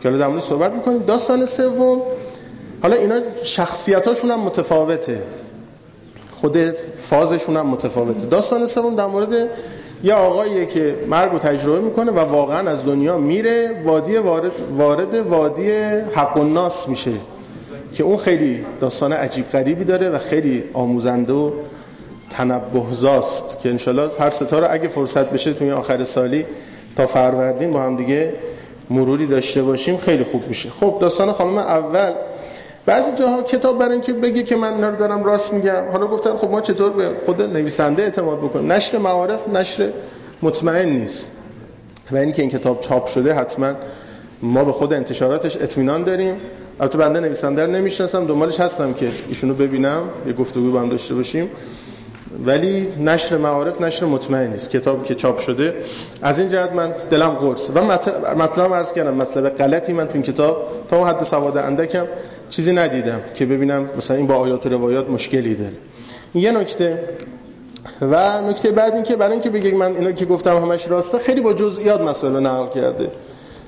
که 0.03 0.09
حالا 0.09 0.29
در 0.29 0.39
صحبت 0.39 0.73
می‌کنیم. 0.73 0.99
داستان 0.99 1.45
سوم. 1.45 2.01
حالا 2.81 2.95
اینا 2.95 3.15
شخصیتاشون 3.43 4.31
هم 4.31 4.39
متفاوته. 4.39 5.21
خود 6.31 6.57
فازشون 6.95 7.57
هم 7.57 7.67
متفاوته. 7.67 8.25
داستان 8.25 8.65
سوم 8.65 8.95
در 8.95 9.05
مورد 9.05 9.49
یه 10.03 10.13
آقاییه 10.13 10.65
که 10.65 10.95
مرگ 11.09 11.31
رو 11.31 11.39
تجربه 11.39 11.79
می‌کنه 11.79 12.11
و 12.11 12.19
واقعا 12.19 12.69
از 12.69 12.85
دنیا 12.85 13.17
میره. 13.17 13.81
وادی 13.85 14.17
وارد, 14.17 14.51
وارد 14.77 15.15
وادی 15.15 15.71
حق 16.15 16.37
و 16.37 16.43
ناس 16.43 16.89
میشه. 16.89 17.11
که 17.93 18.03
اون 18.03 18.17
خیلی 18.17 18.65
داستان 18.79 19.13
عجیب 19.13 19.49
غریبی 19.49 19.83
داره 19.83 20.09
و 20.09 20.19
خیلی 20.19 20.63
آموزنده 20.73 21.33
و 21.33 21.51
تنبهزاست 22.29 23.59
که 23.61 23.69
انشالله 23.69 24.09
هر 24.19 24.29
ستاره 24.29 24.67
اگه 24.71 24.87
فرصت 24.87 25.29
بشه 25.29 25.53
توی 25.53 25.71
آخر 25.71 26.03
سالی 26.03 26.45
تا 26.95 27.07
فروردین 27.07 27.71
با 27.71 27.81
هم 27.81 27.95
دیگه 27.95 28.33
مروری 28.89 29.27
داشته 29.27 29.63
باشیم 29.63 29.97
خیلی 29.97 30.23
خوب 30.23 30.47
میشه. 30.47 30.69
خب 30.69 30.97
داستان 31.01 31.31
خانم 31.31 31.57
اول. 31.57 32.11
بعضی 32.85 33.15
جاها 33.15 33.41
کتاب 33.41 33.79
برای 33.79 33.91
اینکه 33.91 34.13
بگه 34.13 34.43
که 34.43 34.55
من 34.55 34.73
اینا 34.73 34.91
دارم 34.91 35.23
راست 35.23 35.53
میگم 35.53 35.83
حالا 35.91 36.07
گفتن 36.07 36.35
خب 36.35 36.49
ما 36.51 36.61
چطور 36.61 36.89
به 36.89 37.11
خود 37.25 37.41
نویسنده 37.41 38.03
اعتماد 38.03 38.37
بکنیم؟ 38.37 38.71
نشر 38.71 38.97
معارف 38.97 39.47
نشر 39.47 39.89
مطمئن 40.41 40.89
نیست. 40.89 41.27
و 42.11 42.15
اینکه 42.15 42.41
این 42.41 42.51
کتاب 42.51 42.79
چاپ 42.79 43.07
شده 43.07 43.33
حتما 43.33 43.73
ما 44.41 44.63
به 44.63 44.71
خود 44.71 44.93
انتشاراتش 44.93 45.57
اطمینان 45.57 46.03
داریم. 46.03 46.35
البته 46.79 46.97
بنده 46.97 47.19
نویسنده 47.19 47.65
رو 47.65 47.71
نمی‌شناسم 47.71 48.25
دنبالش 48.25 48.59
هستم 48.59 48.93
که 48.93 49.07
ایشونو 49.29 49.53
ببینم 49.53 50.01
یه 50.27 50.33
گفتگو 50.33 50.71
با 50.71 50.81
هم 50.81 50.89
داشته 50.89 51.15
باشیم. 51.15 51.49
ولی 52.45 52.87
نشر 52.99 53.37
معارف 53.37 53.81
نشر 53.81 54.05
مطمئن 54.05 54.51
نیست. 54.51 54.69
کتابی 54.69 55.07
که 55.07 55.15
چاپ 55.15 55.39
شده. 55.39 55.75
از 56.21 56.39
این 56.39 56.49
جهت 56.49 56.73
من 56.73 56.93
دلم 57.09 57.29
قرص. 57.29 57.69
و 57.75 57.81
مطلب 58.35 58.73
عرض 58.73 58.93
کردم 58.93 59.13
مطلب 59.13 59.49
غلطی 59.49 59.93
من 59.93 60.05
تو 60.07 60.13
این 60.13 60.23
کتاب 60.23 60.67
تا 60.89 60.97
اون 60.97 61.07
حد 61.07 61.23
سواد 61.23 61.57
اندکم 61.57 62.05
چیزی 62.49 62.73
ندیدم 62.73 63.19
که 63.35 63.45
ببینم 63.45 63.89
مثلا 63.97 64.17
این 64.17 64.27
با 64.27 64.35
آیات 64.35 64.65
و 64.65 64.69
روایات 64.69 65.09
مشکلی 65.09 65.55
داره. 65.55 65.73
یه 66.35 66.51
نکته. 66.51 66.99
و 68.01 68.41
نکته 68.41 68.71
بعد 68.71 68.93
این 68.93 69.03
که 69.03 69.15
برای 69.15 69.31
اینکه 69.31 69.49
بگم 69.49 69.77
من 69.77 69.95
اینا 69.95 70.11
که 70.11 70.25
گفتم 70.25 70.55
همش 70.55 70.87
راسته 70.87 71.17
خیلی 71.17 71.41
با 71.41 71.53
جزئیات 71.53 72.01
مسئله 72.01 72.39
نقل 72.39 72.81
کرده. 72.81 73.11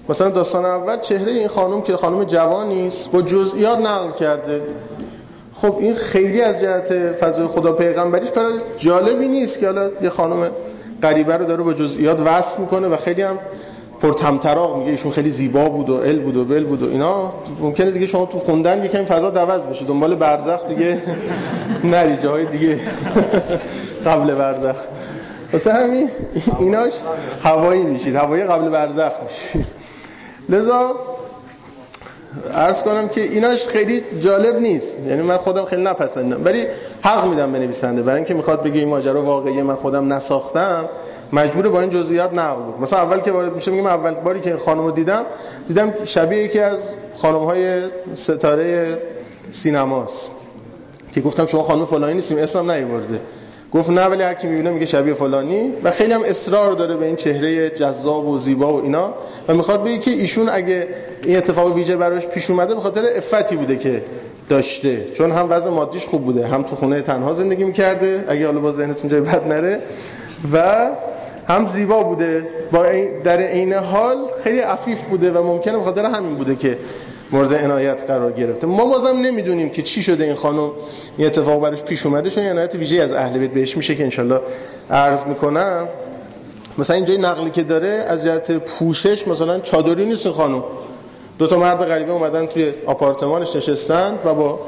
مثلا 0.09 0.29
داستان 0.29 0.65
اول 0.65 0.99
چهره 0.99 1.31
این 1.31 1.47
خانم 1.47 1.81
که 1.81 1.95
خانم 1.95 2.23
جوانی 2.23 2.87
است 2.87 3.11
با 3.11 3.21
جزئیات 3.21 3.79
نقل 3.79 4.11
کرده. 4.11 4.61
خب 5.55 5.75
این 5.79 5.95
خیلی 5.95 6.41
از 6.41 6.59
جهت 6.59 6.93
فضای 7.11 7.47
خدا 7.47 7.71
پیغمبریش 7.71 8.31
کار 8.31 8.51
جالبی 8.77 9.27
نیست 9.27 9.59
که 9.59 9.65
حالا 9.65 9.89
یه 10.01 10.09
خانم 10.09 10.49
غریبه 11.01 11.37
رو 11.37 11.45
داره 11.45 11.63
با 11.63 11.73
جزئیات 11.73 12.21
وصف 12.21 12.59
می‌کنه 12.59 12.87
و 12.87 12.97
خیلی 12.97 13.21
هم 13.21 13.39
پرتمطراق 14.01 14.77
میگه 14.77 14.91
ایشون 14.91 15.11
خیلی 15.11 15.29
زیبا 15.29 15.69
بود 15.69 15.89
و 15.89 15.93
ال 15.93 16.19
بود 16.19 16.35
و 16.35 16.45
بل 16.45 16.63
بود 16.63 16.81
و 16.81 16.89
اینا. 16.89 17.33
ممکنه 17.59 17.91
دیگه 17.91 18.05
شما 18.05 18.25
تو 18.25 18.39
خوندن 18.39 18.85
یکم 18.85 19.05
فضا 19.05 19.29
دوز 19.29 19.61
بشه. 19.61 19.85
دنبال 19.85 20.15
برزخ 20.15 20.67
دیگه 20.67 21.01
نری 21.83 22.17
جاهای 22.17 22.45
دیگه 22.45 22.79
قبل 24.05 24.35
برزخ. 24.35 24.75
واسه 25.53 25.73
همین 25.73 26.09
ایناش 26.59 26.93
هوایی 27.43 27.83
میشید 27.83 28.15
هوایی 28.15 28.43
قبل 28.43 28.69
برزخ 28.69 29.11
میشید 29.23 29.65
لذا 30.49 30.95
عرض 32.53 32.81
کنم 32.81 33.07
که 33.07 33.21
ایناش 33.21 33.67
خیلی 33.67 34.03
جالب 34.19 34.55
نیست. 34.55 34.99
یعنی 34.99 35.21
من 35.21 35.37
خودم 35.37 35.65
خیلی 35.65 35.83
نپسندم. 35.83 36.45
ولی 36.45 36.67
حق 37.01 37.27
میدم 37.27 37.51
به 37.51 37.59
نویسنده 37.59 38.01
برای 38.01 38.15
اینکه 38.15 38.33
می‌خواد 38.33 38.63
بگه 38.63 38.79
این 38.79 38.89
ماجرا 38.89 39.23
واقعی 39.23 39.61
من 39.61 39.75
خودم 39.75 40.13
نساختم. 40.13 40.89
مجبور 41.33 41.69
با 41.69 41.81
این 41.81 41.89
جزئیات 41.89 42.33
نقل 42.33 42.61
بود 42.61 42.81
مثلا 42.81 42.99
اول 42.99 43.19
که 43.19 43.31
وارد 43.31 43.55
میشه 43.55 43.71
میگم 43.71 43.85
اول 43.85 44.13
باری 44.13 44.39
که 44.39 44.57
خانمو 44.57 44.91
دیدم 44.91 45.25
دیدم 45.67 45.93
شبیه 46.03 46.43
یکی 46.43 46.59
از 46.59 46.95
خانم 47.15 47.43
های 47.43 47.81
ستاره 48.13 48.97
سینماست. 49.49 50.31
که 51.13 51.21
گفتم 51.21 51.45
شما 51.45 51.61
خانم 51.61 51.85
فلانی 51.85 52.13
نیستیم 52.13 52.37
اسمم 52.37 52.71
نیورده. 52.71 53.21
گفت 53.73 53.89
نه 53.89 54.05
ولی 54.05 54.23
هر 54.23 54.33
کی 54.33 54.47
می‌بینه 54.47 54.69
میگه 54.69 54.85
شبیه 54.85 55.13
فلانی. 55.13 55.73
و 55.83 55.91
خیلی 55.91 56.13
هم 56.13 56.21
اصرار 56.23 56.73
داره 56.73 56.95
به 56.95 57.05
این 57.05 57.15
چهره 57.15 57.69
جذاب 57.69 58.27
و 58.27 58.37
زیبا 58.37 58.73
و 58.73 58.81
اینا. 58.83 59.13
و 59.47 59.53
می‌خواد 59.53 59.83
بگه 59.83 59.97
که 59.97 60.11
ایشون 60.11 60.49
اگه 60.49 60.87
این 61.23 61.37
اتفاق 61.37 61.75
ویژه 61.75 61.95
براش 61.95 62.27
پیش 62.27 62.49
اومده 62.49 62.75
به 62.75 62.81
خاطر 62.81 63.03
افتی 63.17 63.55
بوده 63.55 63.75
که 63.75 64.01
داشته. 64.49 65.05
چون 65.13 65.31
هم 65.31 65.47
وضع 65.49 65.69
مادیش 65.69 66.05
خوب 66.05 66.25
بوده 66.25 66.47
هم 66.47 66.63
تو 66.63 66.75
خونه 66.75 67.01
تنها 67.01 67.33
زندگی 67.33 67.63
می‌کرده 67.63 68.23
اگه 68.27 68.45
حالا 68.45 68.59
با 68.59 68.71
ذهنتون 68.71 69.09
جای 69.09 69.21
بد 69.21 69.47
نره. 69.47 69.79
و 70.53 70.87
هم 71.47 71.65
زیبا 71.65 72.03
بوده. 72.03 72.47
با 72.71 72.85
در 73.23 73.37
عین 73.37 73.73
حال 73.73 74.17
خیلی 74.43 74.59
عفیف 74.59 75.01
بوده 75.01 75.31
و 75.31 75.43
ممکنه 75.43 75.77
بخاطر 75.77 76.05
همین 76.05 76.35
بوده 76.35 76.55
که 76.55 76.77
مورد 77.31 77.53
عنایت 77.53 78.03
قرار 78.07 78.31
گرفته. 78.31 78.67
ما 78.67 78.85
بازم 78.85 79.17
نمی‌دونیم 79.21 79.69
که 79.69 79.81
چی 79.81 80.03
شده 80.03 80.23
این 80.23 80.35
خانم. 80.35 80.71
این 81.17 81.27
اتفاق 81.27 81.61
براش 81.61 81.81
پیش 81.81 82.05
اومده 82.05 82.29
چون 82.29 82.43
عنایت 82.43 82.75
ویژه 82.75 83.01
از 83.01 83.13
اهل 83.13 83.37
بیت 83.37 83.51
بهش 83.51 83.77
میشه 83.77 83.95
که 83.95 84.03
انشالله 84.03 84.39
عرض 84.89 85.25
می‌کنم. 85.25 85.87
مثلا 86.77 86.95
اینجای 86.95 87.17
نقلی 87.17 87.51
که 87.51 87.63
داره 87.63 87.87
از 87.87 88.25
جهت 88.25 88.51
پوشش 88.51 89.27
مثلا 89.27 89.59
چادری 89.59 90.05
نیست 90.05 90.31
خانم. 90.31 90.63
دو 91.39 91.47
تا 91.47 91.57
مرد 91.57 91.85
غریبه 91.85 92.11
اومدن 92.11 92.45
توی 92.45 92.73
آپارتمانش 92.85 93.55
نشستن 93.55 94.19
و 94.25 94.33
با 94.33 94.59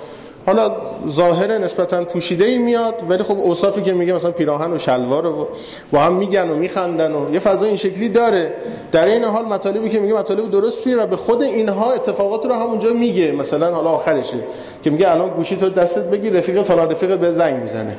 حالا 0.47 0.71
ظاهر 1.07 1.57
نسبتا 1.57 2.03
پوشیده 2.03 2.45
ای 2.45 2.57
میاد 2.57 3.03
ولی 3.09 3.23
خب 3.23 3.39
اوصافی 3.39 3.81
که 3.81 3.93
میگه 3.93 4.13
مثلا 4.13 4.31
پیراهن 4.31 4.73
و 4.73 4.77
شلوار 4.77 5.25
و 5.25 5.47
با 5.91 5.99
هم 5.99 6.13
میگن 6.13 6.49
و 6.49 6.55
میخندن 6.55 7.11
و 7.11 7.33
یه 7.33 7.39
فضا 7.39 7.65
این 7.65 7.75
شکلی 7.75 8.09
داره. 8.09 8.53
در 8.91 9.05
این 9.05 9.23
حال 9.23 9.45
مطالبی 9.45 9.89
که 9.89 9.99
میگه 9.99 10.13
مطالب 10.13 10.51
درستیه 10.51 10.97
و 10.97 11.07
به 11.07 11.15
خود 11.15 11.43
اینها 11.43 11.91
اتفاقات 11.91 12.45
رو 12.45 12.53
همونجا 12.53 12.93
میگه. 12.93 13.31
مثلا 13.31 13.71
حالا 13.71 13.89
آخرشه 13.89 14.37
که 14.83 14.89
میگه 14.89 15.11
الان 15.11 15.29
گوشی 15.29 15.55
تو 15.55 15.69
دستت 15.69 16.03
بگی 16.03 16.29
رفیق 16.29 16.61
فلان 16.61 16.91
رفیقت 16.91 17.19
به 17.19 17.31
زنگ 17.31 17.61
می‌زنه. 17.61 17.97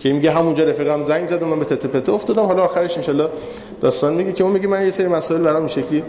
که 0.00 0.12
میگه 0.12 0.30
همونجا 0.30 0.64
رفیقم 0.64 1.02
زنگ 1.02 1.26
زد 1.26 1.42
و 1.42 1.46
من 1.46 1.58
به 1.58 1.64
تته 1.64 1.88
پته 1.88 2.12
افتادم. 2.12 2.42
حالا 2.42 2.64
آخرش 2.64 3.08
ان 3.08 3.28
داستان 3.80 4.14
میگه 4.14 4.32
که 4.32 4.44
اون 4.44 4.52
میگه 4.52 4.68
من 4.68 4.84
یه 4.84 4.90
سری 4.90 5.06
مسائل 5.06 5.40
برام 5.40 5.56
این 5.56 5.68
شکلی 5.68 6.02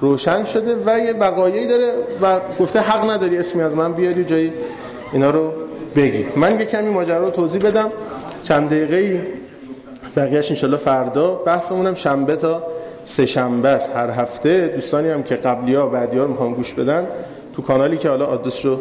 روشن 0.00 0.44
شده 0.44 0.76
و 0.86 0.98
یه 0.98 1.12
بقایایی 1.12 1.66
داره 1.66 1.92
و 2.22 2.40
گفته 2.60 2.80
حق 2.80 3.10
نداری 3.10 3.38
اسمی 3.38 3.62
از 3.62 3.76
من 3.76 3.92
بیاری 3.92 4.24
جایی 4.24 4.52
اینا 5.12 5.30
رو 5.30 5.52
بگی. 5.96 6.26
من 6.36 6.58
یه 6.58 6.64
کمی 6.64 6.90
ماجرا 6.90 7.24
رو 7.24 7.30
توضیح 7.30 7.62
بدم. 7.62 7.92
چند 8.42 8.70
دقیقه 8.70 9.26
بقیهش 10.16 10.50
انشالله 10.50 10.76
فردا. 10.76 11.34
بحثمونم 11.34 11.94
شنبه 11.94 12.36
تا 12.36 12.62
سه 13.04 13.26
شنبه 13.26 13.68
است. 13.68 13.90
هر 13.90 14.10
هفته. 14.10 14.68
دوستانی 14.68 15.08
هم 15.08 15.22
که 15.22 15.34
قبلی 15.34 15.74
ها 15.74 15.86
بعدی 15.86 16.18
ها 16.18 16.26
می‌خوان 16.26 16.52
گوش 16.52 16.74
بدن 16.74 17.06
تو 17.56 17.62
کانالی 17.62 17.96
که 17.96 18.08
حالا 18.08 18.26
آدرس 18.26 18.66
رو 18.66 18.78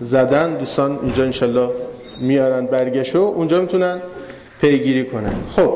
زدن 0.00 0.56
دوستان 0.56 0.98
اینجا 1.02 1.24
انشالله 1.24 1.70
میارن 2.20 2.66
برگشو 2.66 3.18
اونجا 3.18 3.60
می‌تونن 3.60 4.00
پیگیری 4.60 5.04
کنن. 5.04 5.34
خب 5.48 5.72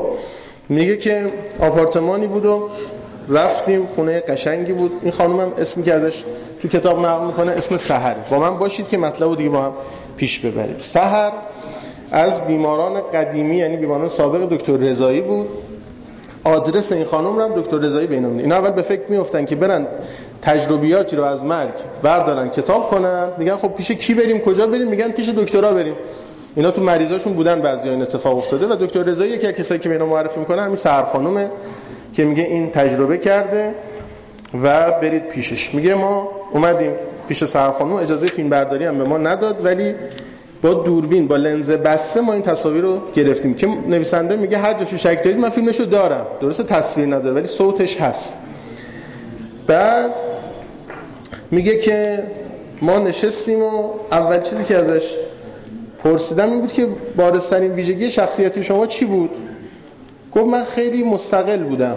میگه 0.69 0.97
که 0.97 1.33
آپارتمانی 1.59 2.27
بود 2.27 2.45
و 2.45 2.69
رفتیم 3.29 3.87
خونه 3.87 4.19
قشنگی 4.19 4.73
بود. 4.73 4.91
این 5.01 5.11
خانومم 5.11 5.51
اسمی 5.57 5.83
که 5.83 5.93
ازش 5.93 6.23
تو 6.61 6.67
کتاب 6.67 7.05
نقل 7.05 7.25
می‌کنه 7.25 7.51
اسم 7.51 7.77
سحر. 7.77 8.15
با 8.31 8.39
من 8.39 8.57
باشید 8.57 8.89
که 8.89 8.97
مطلب 8.97 9.29
رو 9.29 9.35
دیگه 9.35 9.49
با 9.49 9.61
هم 9.61 9.73
پیش 10.17 10.39
ببریم. 10.39 10.75
سحر 10.77 11.31
از 12.11 12.47
بیماران 12.47 13.01
قدیمی 13.13 13.57
یعنی 13.57 13.77
بیماران 13.77 14.07
سابق 14.07 14.49
دکتر 14.49 14.73
رضایی 14.73 15.21
بود. 15.21 15.47
آدرس 16.43 16.91
این 16.91 17.05
خانم 17.05 17.35
رو 17.35 17.41
هم 17.41 17.61
دکتر 17.61 17.77
رضایی 17.77 18.07
بینم 18.07 18.37
اینا 18.37 18.55
اول 18.55 18.71
به 18.71 18.81
فکر 18.81 19.01
میافتن 19.09 19.45
که 19.45 19.55
برن 19.55 19.87
تجربیاتی 20.41 21.15
رو 21.15 21.23
از 21.23 21.43
مرگ 21.43 21.73
بردارن 22.03 22.49
کتاب 22.49 22.89
کنن. 22.89 23.27
میگن 23.37 23.55
خب 23.55 23.67
پیش 23.67 23.91
کی 23.91 24.13
بریم؟ 24.13 24.39
کجا 24.39 24.67
بریم؟ 24.67 24.87
میگن 24.87 25.11
پیش 25.11 25.29
دکترا 25.29 25.73
بریم. 25.73 25.95
اینا 26.55 26.71
تو 26.71 26.81
مریضاشون 26.81 27.33
بودن 27.33 27.61
بعضی 27.61 27.89
این 27.89 28.01
اتفاق 28.01 28.37
افتاده. 28.37 28.67
و 28.67 28.75
دکتر 28.75 29.03
رضایی 29.03 29.31
یکی 29.31 29.47
از 29.47 29.53
کسایی 29.53 29.79
که 29.79 29.89
به 29.89 29.95
اینا 29.95 30.05
معرفی 30.05 30.39
می‌کنه 30.39 30.61
همین 30.61 30.75
سحر 30.75 31.03
خانومه. 31.03 31.49
که 32.13 32.25
میگه 32.25 32.43
این 32.43 32.69
تجربه 32.69 33.17
کرده 33.17 33.75
و 34.63 34.91
برید 34.91 35.27
پیشش. 35.27 35.73
میگه 35.73 35.95
ما 35.95 36.31
اومدیم 36.51 36.91
پیش 37.27 37.43
سرخانو 37.43 37.95
اجازه 37.95 38.27
فیلم 38.27 38.49
برداری 38.49 38.85
هم 38.85 38.97
به 38.97 39.03
ما 39.03 39.17
نداد 39.17 39.65
ولی 39.65 39.95
با 40.61 40.73
دوربین 40.73 41.27
با 41.27 41.35
لنز 41.35 41.71
بسته 41.71 42.21
ما 42.21 42.33
این 42.33 42.41
تصاویر 42.41 42.81
رو 42.81 43.01
گرفتیم. 43.15 43.53
که 43.53 43.67
نویسنده 43.67 44.35
میگه 44.35 44.57
هر 44.57 44.73
جاشو 44.73 44.97
شک 44.97 45.23
دارید 45.23 45.39
من 45.39 45.49
فیلمشو 45.49 45.85
دارم. 45.85 46.27
درسته 46.41 46.63
تصویر 46.63 47.07
نداره 47.07 47.35
ولی 47.35 47.45
صوتش 47.45 47.97
هست. 47.97 48.37
بعد 49.67 50.11
میگه 51.51 51.77
که 51.77 52.23
ما 52.81 52.99
نشستیم 52.99 53.63
و 53.63 53.89
اول 54.11 54.41
چیزی 54.41 54.63
که 54.63 54.77
ازش 54.77 55.15
پرسیدم 56.03 56.51
این 56.51 56.61
بود 56.61 56.71
که 56.71 56.87
بارسترین 57.17 57.71
ویژگی 57.71 58.11
شخصیتی 58.11 58.63
شما 58.63 58.87
چی 58.87 59.05
بود؟ 59.05 59.29
گفت 60.35 60.45
من 60.45 60.63
خیلی 60.63 61.03
مستقل 61.03 61.63
بودم 61.63 61.95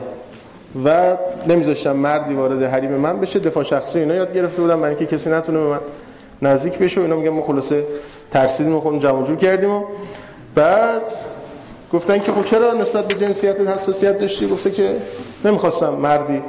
و 0.85 1.17
نمیذاشتم 1.49 1.93
مردی 1.97 2.35
وارد 2.35 2.63
حریم 2.63 2.91
من 2.91 3.21
بشه. 3.21 3.39
دفاع 3.39 3.63
شخصی 3.63 3.99
اینا 3.99 4.15
یاد 4.15 4.35
گرفته 4.35 4.63
بودم 4.63 4.81
برای 4.81 4.95
اینکه 4.95 5.17
کسی 5.17 5.31
نتونه 5.31 5.59
به 5.59 5.65
من 5.65 5.81
نزدیک 6.43 6.79
بشه 6.79 7.01
و 7.01 7.05
اینا 7.05 7.17
میگم 7.17 7.31
ما 7.31 7.43
خلاصه 7.43 7.87
ترسیدیم 8.31 8.75
و 8.75 8.81
خودمون 8.81 9.01
جمع 9.01 9.25
جور 9.25 9.37
کردیم 9.37 9.71
و 9.71 9.85
بعد 10.55 11.03
گفتن 11.93 12.19
که 12.19 12.33
خب 12.33 12.45
چرا 12.45 12.73
نسبت 12.73 13.09
به 13.09 13.15
جنسیت 13.15 13.61
حساسیت 13.61 14.19
داشتی؟ 14.19 14.47
گفته 14.47 14.71
که 14.71 14.97
نمی‌خواستم 15.45 15.95
مردی 15.95 16.43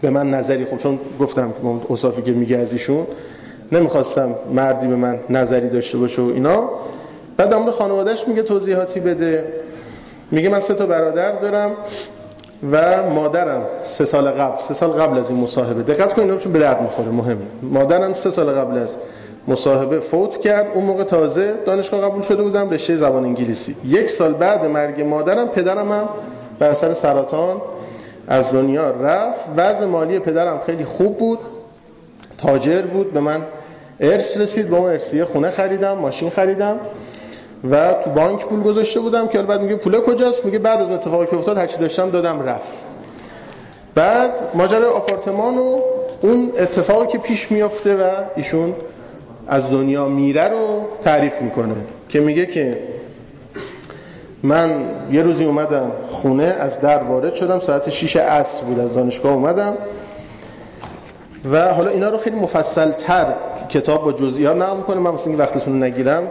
به 0.00 0.10
من 0.10 0.30
نظری 0.30 0.64
خب 0.64 0.76
چون 0.76 0.98
گفتم 1.20 1.54
اوصافی 1.88 2.22
که 2.22 2.32
میگه 2.32 2.56
از 2.56 2.72
ایشون 2.72 3.06
نمی‌خواستم 3.72 4.34
مردی 4.52 4.86
به 4.86 4.96
من 4.96 5.20
نظری 5.30 5.68
داشته 5.68 5.98
باشه 5.98 6.22
و 6.22 6.24
اینا. 6.24 6.70
بعد 7.36 7.48
در 7.48 7.70
خانوادهش 7.70 8.24
میگه 8.28 8.42
توضیحاتی 8.42 9.00
بده. 9.00 9.44
میگه 10.30 10.48
من 10.48 10.60
سه 10.60 10.74
تا 10.74 10.86
برادر 10.86 11.32
دارم 11.32 11.70
و 12.72 13.06
مادرم 13.10 13.62
سه 13.82 14.04
سال 14.04 14.30
قبل 14.30 14.58
سه 14.58 14.74
سال 14.74 14.90
قبل 14.90 15.18
از 15.18 15.30
این 15.30 15.40
مصاحبه. 15.40 15.82
دقت 15.82 16.12
کنید 16.12 16.36
چون 16.38 16.52
به 16.52 16.58
درد 16.58 16.82
می‌خوره 16.82 17.08
مهم 17.08 17.38
مادرم 17.62 18.14
سه 18.14 18.30
سال 18.30 18.50
قبل 18.50 18.78
از 18.78 18.96
مصاحبه 19.48 20.00
فوت 20.00 20.38
کرد. 20.38 20.70
اون 20.74 20.84
موقع 20.84 21.04
تازه 21.04 21.54
دانشگاه 21.66 22.00
قبول 22.00 22.22
شده 22.22 22.42
بودم 22.42 22.70
رشته 22.70 22.96
زبان 22.96 23.24
انگلیسی. 23.24 23.76
یک 23.84 24.10
سال 24.10 24.32
بعد 24.32 24.66
مرگ 24.66 25.00
مادرم 25.00 25.48
پدرم 25.48 25.92
هم 25.92 26.08
بر 26.58 26.70
اثر 26.70 26.92
سرطان 26.92 27.62
از 28.28 28.52
دنیا 28.52 28.90
رفت. 28.90 29.44
وضع 29.56 29.84
مالی 29.84 30.18
پدرم 30.18 30.60
خیلی 30.66 30.84
خوب 30.84 31.16
بود. 31.16 31.38
تاجر 32.38 32.82
بود. 32.82 33.12
به 33.12 33.20
من 33.20 33.40
ارث 34.00 34.36
رسید. 34.36 34.70
با 34.70 34.76
اون 34.76 34.90
ارثیه 34.90 35.24
خونه 35.24 35.50
خریدم 35.50 35.92
ماشین 35.92 36.30
خریدم. 36.30 36.78
و 37.70 37.92
تو 37.92 38.10
بانک 38.10 38.46
پول 38.46 38.62
گذاشته 38.62 39.00
بودم 39.00 39.28
که 39.28 39.42
بعد 39.42 39.62
میگه 39.62 39.76
پول 39.76 40.00
کجاست؟ 40.00 40.44
میگه 40.44 40.58
بعد 40.58 40.80
از 40.80 40.90
اتفاقی 40.90 41.26
که 41.26 41.36
افتاد 41.36 41.58
هرچی 41.58 41.78
داشتم 41.78 42.10
دادم 42.10 42.42
رفت. 42.42 42.84
بعد 43.94 44.32
ماجرای 44.54 44.84
آپارتمان 44.84 45.58
و 45.58 45.80
اون 46.20 46.52
اتفاقی 46.56 47.06
که 47.06 47.18
پیش 47.18 47.52
میافته 47.52 47.96
و 47.96 48.10
ایشون 48.36 48.74
از 49.48 49.70
دنیا 49.70 50.08
میره 50.08 50.48
رو 50.48 50.86
تعریف 51.02 51.42
می‌کنه 51.42 51.74
که 52.08 52.20
میگه 52.20 52.46
که 52.46 52.78
من 54.42 54.84
یه 55.12 55.22
روزی 55.22 55.44
اومدم 55.44 55.92
خونه 56.08 56.56
از 56.60 56.80
در 56.80 57.02
وارد 57.02 57.34
شدم 57.34 57.58
ساعت 57.58 57.90
6 57.90 58.16
عصر 58.16 58.64
بود 58.64 58.78
از 58.78 58.94
دانشگاه 58.94 59.32
اومدم 59.32 59.74
و 61.52 61.74
حالا 61.74 61.90
اینا 61.90 62.08
رو 62.08 62.18
خیلی 62.18 62.36
مفصل 62.36 62.90
تر 62.90 63.34
کتاب 63.68 64.04
با 64.04 64.12
جزئیات 64.12 64.56
نقل 64.56 64.76
می‌کنه. 64.76 64.96
من 64.96 65.10
واسه 65.10 65.36
وقتتون 65.36 65.82
نگیرم. 65.82 66.28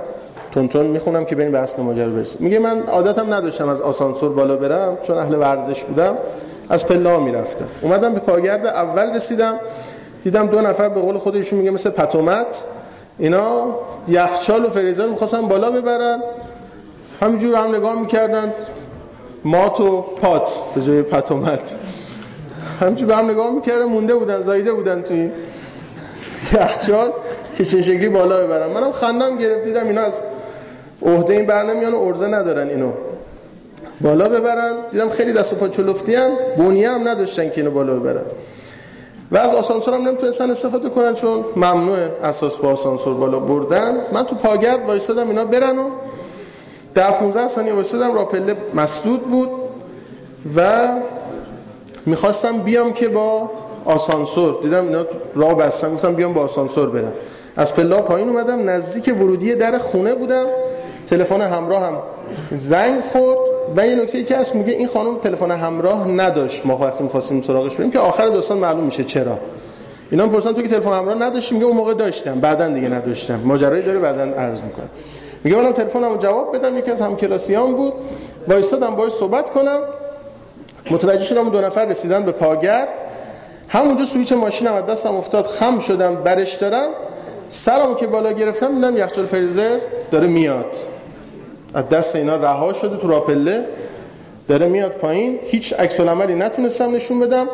تون 0.52 0.88
می‌خونم 0.88 1.26
که 1.26 1.36
بریم 1.36 1.52
به 1.52 1.60
اصل 1.60 1.82
ماجرا 1.82 2.10
برسیم. 2.10 2.42
میگه 2.42 2.60
من 2.60 2.84
عادتم 2.84 3.34
نداشتم 3.34 3.70
از 3.70 3.82
آسانسور 3.82 4.34
بالا 4.34 4.56
برم 4.56 4.98
چون 5.04 5.18
اهل 5.18 5.36
ورزش 5.36 5.84
بودم 5.84 6.18
از 6.70 6.86
پلا 6.86 7.20
می‌رفتم. 7.20 7.66
اومدم 7.82 8.14
به 8.14 8.20
پاگرد 8.20 8.66
اول 8.66 9.16
رسیدم 9.16 9.56
دیدم 10.24 10.48
دو 10.48 10.62
نفر 10.62 10.90
به 10.90 11.02
قول 11.02 11.18
خودشون 11.18 11.60
میگه 11.60 11.72
مثل 11.72 11.90
پتومت 11.90 12.66
اینا 13.20 13.76
یخچال 14.08 14.66
و 14.66 14.70
فریزر 14.70 15.08
می‌خواستن 15.08 15.42
بالا 15.42 15.72
ببرن. 15.72 16.20
همینجور 17.22 17.56
هم 17.56 17.76
نگاه 17.76 18.00
می‌کردن 18.00 18.54
مات 19.44 19.80
و 19.80 20.02
پات 20.02 20.50
به 20.76 20.82
جای 20.82 21.02
پتومت. 21.02 21.76
همینجور 22.82 23.08
به 23.08 23.16
هم 23.16 23.30
نگاه 23.30 23.52
می‌کردن 23.52 23.86
مونده 23.86 24.16
بودن 24.16 24.42
زایده 24.42 24.74
بودن 24.74 25.02
توی 25.02 25.32
یخچال 26.54 27.12
که 27.56 27.66
چه 27.66 27.82
شکلی 27.82 28.10
بالا 28.10 28.44
ببرن. 28.44 28.72
منم 28.72 28.92
خندم 28.92 29.38
گرفت 29.38 29.64
دیدم 29.64 29.88
اینا 29.88 30.02
از 30.02 30.24
عهده 31.02 31.34
این 31.34 31.46
بر 31.46 31.64
نمیان 31.64 31.94
ارزه 31.94 32.28
ندارن 32.28 32.70
اینو. 32.70 32.92
بالا 34.02 34.30
ببرن. 34.30 34.74
دیدم 34.92 35.10
خیلی 35.10 35.34
دست 35.34 35.54
و 35.54 35.56
پا 35.56 35.68
چلفتی 35.68 36.16
هم 36.16 36.32
هم 36.58 37.08
نداشتن 37.08 37.50
که 37.50 37.62
اینو 37.62 37.72
بالا 37.72 37.96
ببرن. 37.96 38.26
و 39.32 39.38
از 39.38 39.54
آسانسور 39.54 39.94
هم 39.94 40.08
نمی‌تونستن 40.08 40.52
استفاده 40.52 40.90
کنن 40.90 41.16
چون 41.16 41.46
ممنوع 41.56 41.98
اساس 42.24 42.58
با 42.58 42.70
آسانسور 42.70 43.14
بالا 43.14 43.40
بردن. 43.40 43.94
من 44.14 44.24
تو 44.24 44.36
پاگرد 44.36 44.88
وایسادم 44.88 45.30
اینا 45.30 45.46
برن 45.46 45.78
و 45.78 45.90
در 46.94 47.12
15 47.12 47.48
ثانیه 47.48 47.74
وایسادم 47.74 48.14
راپله 48.14 48.56
مسدود 48.74 49.22
بود 49.22 49.50
و 50.56 50.88
می‌خواستم 52.06 52.58
بیام 52.58 52.94
که 52.94 53.08
با 53.08 53.52
آسانسور. 53.86 54.62
دیدم 54.62 54.84
اینا 54.84 55.06
راه 55.36 55.56
بستن. 55.56 55.94
گفتم 55.94 56.16
بیام 56.16 56.34
با 56.34 56.42
آسانسور 56.42 56.90
برم. 56.90 57.14
از 57.58 57.74
پلا 57.74 58.02
پایین 58.02 58.30
اومدم. 58.30 58.70
نزدیک 58.70 59.16
ورودی 59.20 59.56
در 59.56 59.78
خونه 59.78 60.16
بودم. 60.16 60.46
تلفن 61.10 61.42
همراه 61.42 61.84
هم 61.84 61.98
زنگ 62.52 63.02
خورد 63.02 63.40
و 63.76 63.88
یه 63.88 63.96
نکته 63.96 64.18
ای 64.18 64.24
که 64.24 64.38
هست 64.38 64.56
میگه 64.56 64.74
این 64.74 64.88
خانم 64.88 65.16
تلفن 65.16 65.52
همراه 65.52 66.08
نداشت. 66.08 66.66
ما 66.66 66.78
وقتی 66.78 67.04
می‌خواستیم 67.04 67.42
سراغش 67.42 67.76
بریم 67.76 67.92
که 67.92 68.00
آخر 68.00 68.28
داستان 68.28 68.58
معلوم 68.58 68.84
میشه 68.84 69.04
چرا. 69.04 69.40
اینا 70.12 70.28
پرسن 70.28 70.52
تو 70.52 70.62
که 70.62 70.68
تلفن 70.68 70.94
همراه 70.94 71.16
نداشتی؟ 71.16 71.56
میگه 71.56 71.68
اون 71.68 71.78
موقع 71.78 71.94
داشتم. 71.94 72.40
بعدا 72.40 72.68
دیگه 72.68 72.88
نداشتم. 72.88 73.42
ماجرایی 73.46 73.84
داره 73.84 74.00
بعدا 74.00 74.24
عرض 74.24 74.64
می‌کنم. 74.64 74.90
میگه 75.44 75.58
منم 75.58 75.72
تلفنمو 75.72 76.18
جواب 76.18 76.56
بدم. 76.56 76.78
یکی 76.78 76.92
از 76.92 77.02
همکلاسیام 77.02 77.74
بود. 77.74 77.94
وایسادم 78.48 78.96
باهاش 78.96 79.12
صحبت 79.12 79.50
کنم. 79.50 79.80
متوجه 80.92 81.24
شدم 81.24 81.50
دو 81.50 81.62
نفر 81.62 81.86
رسیدن 81.86 82.24
به 82.24 82.32
پاگرد. 82.32 82.90
همونجا 83.68 84.06
سویچ 84.06 84.34
ماشینم 84.34 84.74
از 84.74 84.86
دستم 84.86 85.16
افتاد. 85.16 85.46
خم 85.46 85.80
شدم 85.80 86.16
برش 86.16 86.54
دارم. 86.54 86.88
سرمو 87.50 87.96
که 87.96 88.08
بالا 88.08 88.32
گرفتم 88.32 88.76
دیدم 88.76 88.98
یخچال 88.98 89.26
فریزر 89.26 89.80
داره 90.12 90.28
میاد. 90.28 90.76
از 91.74 91.90
دست 91.90 92.16
اینا 92.16 92.36
رها 92.36 92.74
شده 92.74 92.98
تو 92.98 93.08
راپله. 93.08 93.66
داره 94.48 94.68
میاد 94.68 94.92
پایین. 94.92 95.40
هیچ 95.42 95.74
عکس 95.74 96.00
العملی 96.00 96.36
نتونستم 96.36 96.96
نشون 96.96 97.20
بدم. 97.20 97.48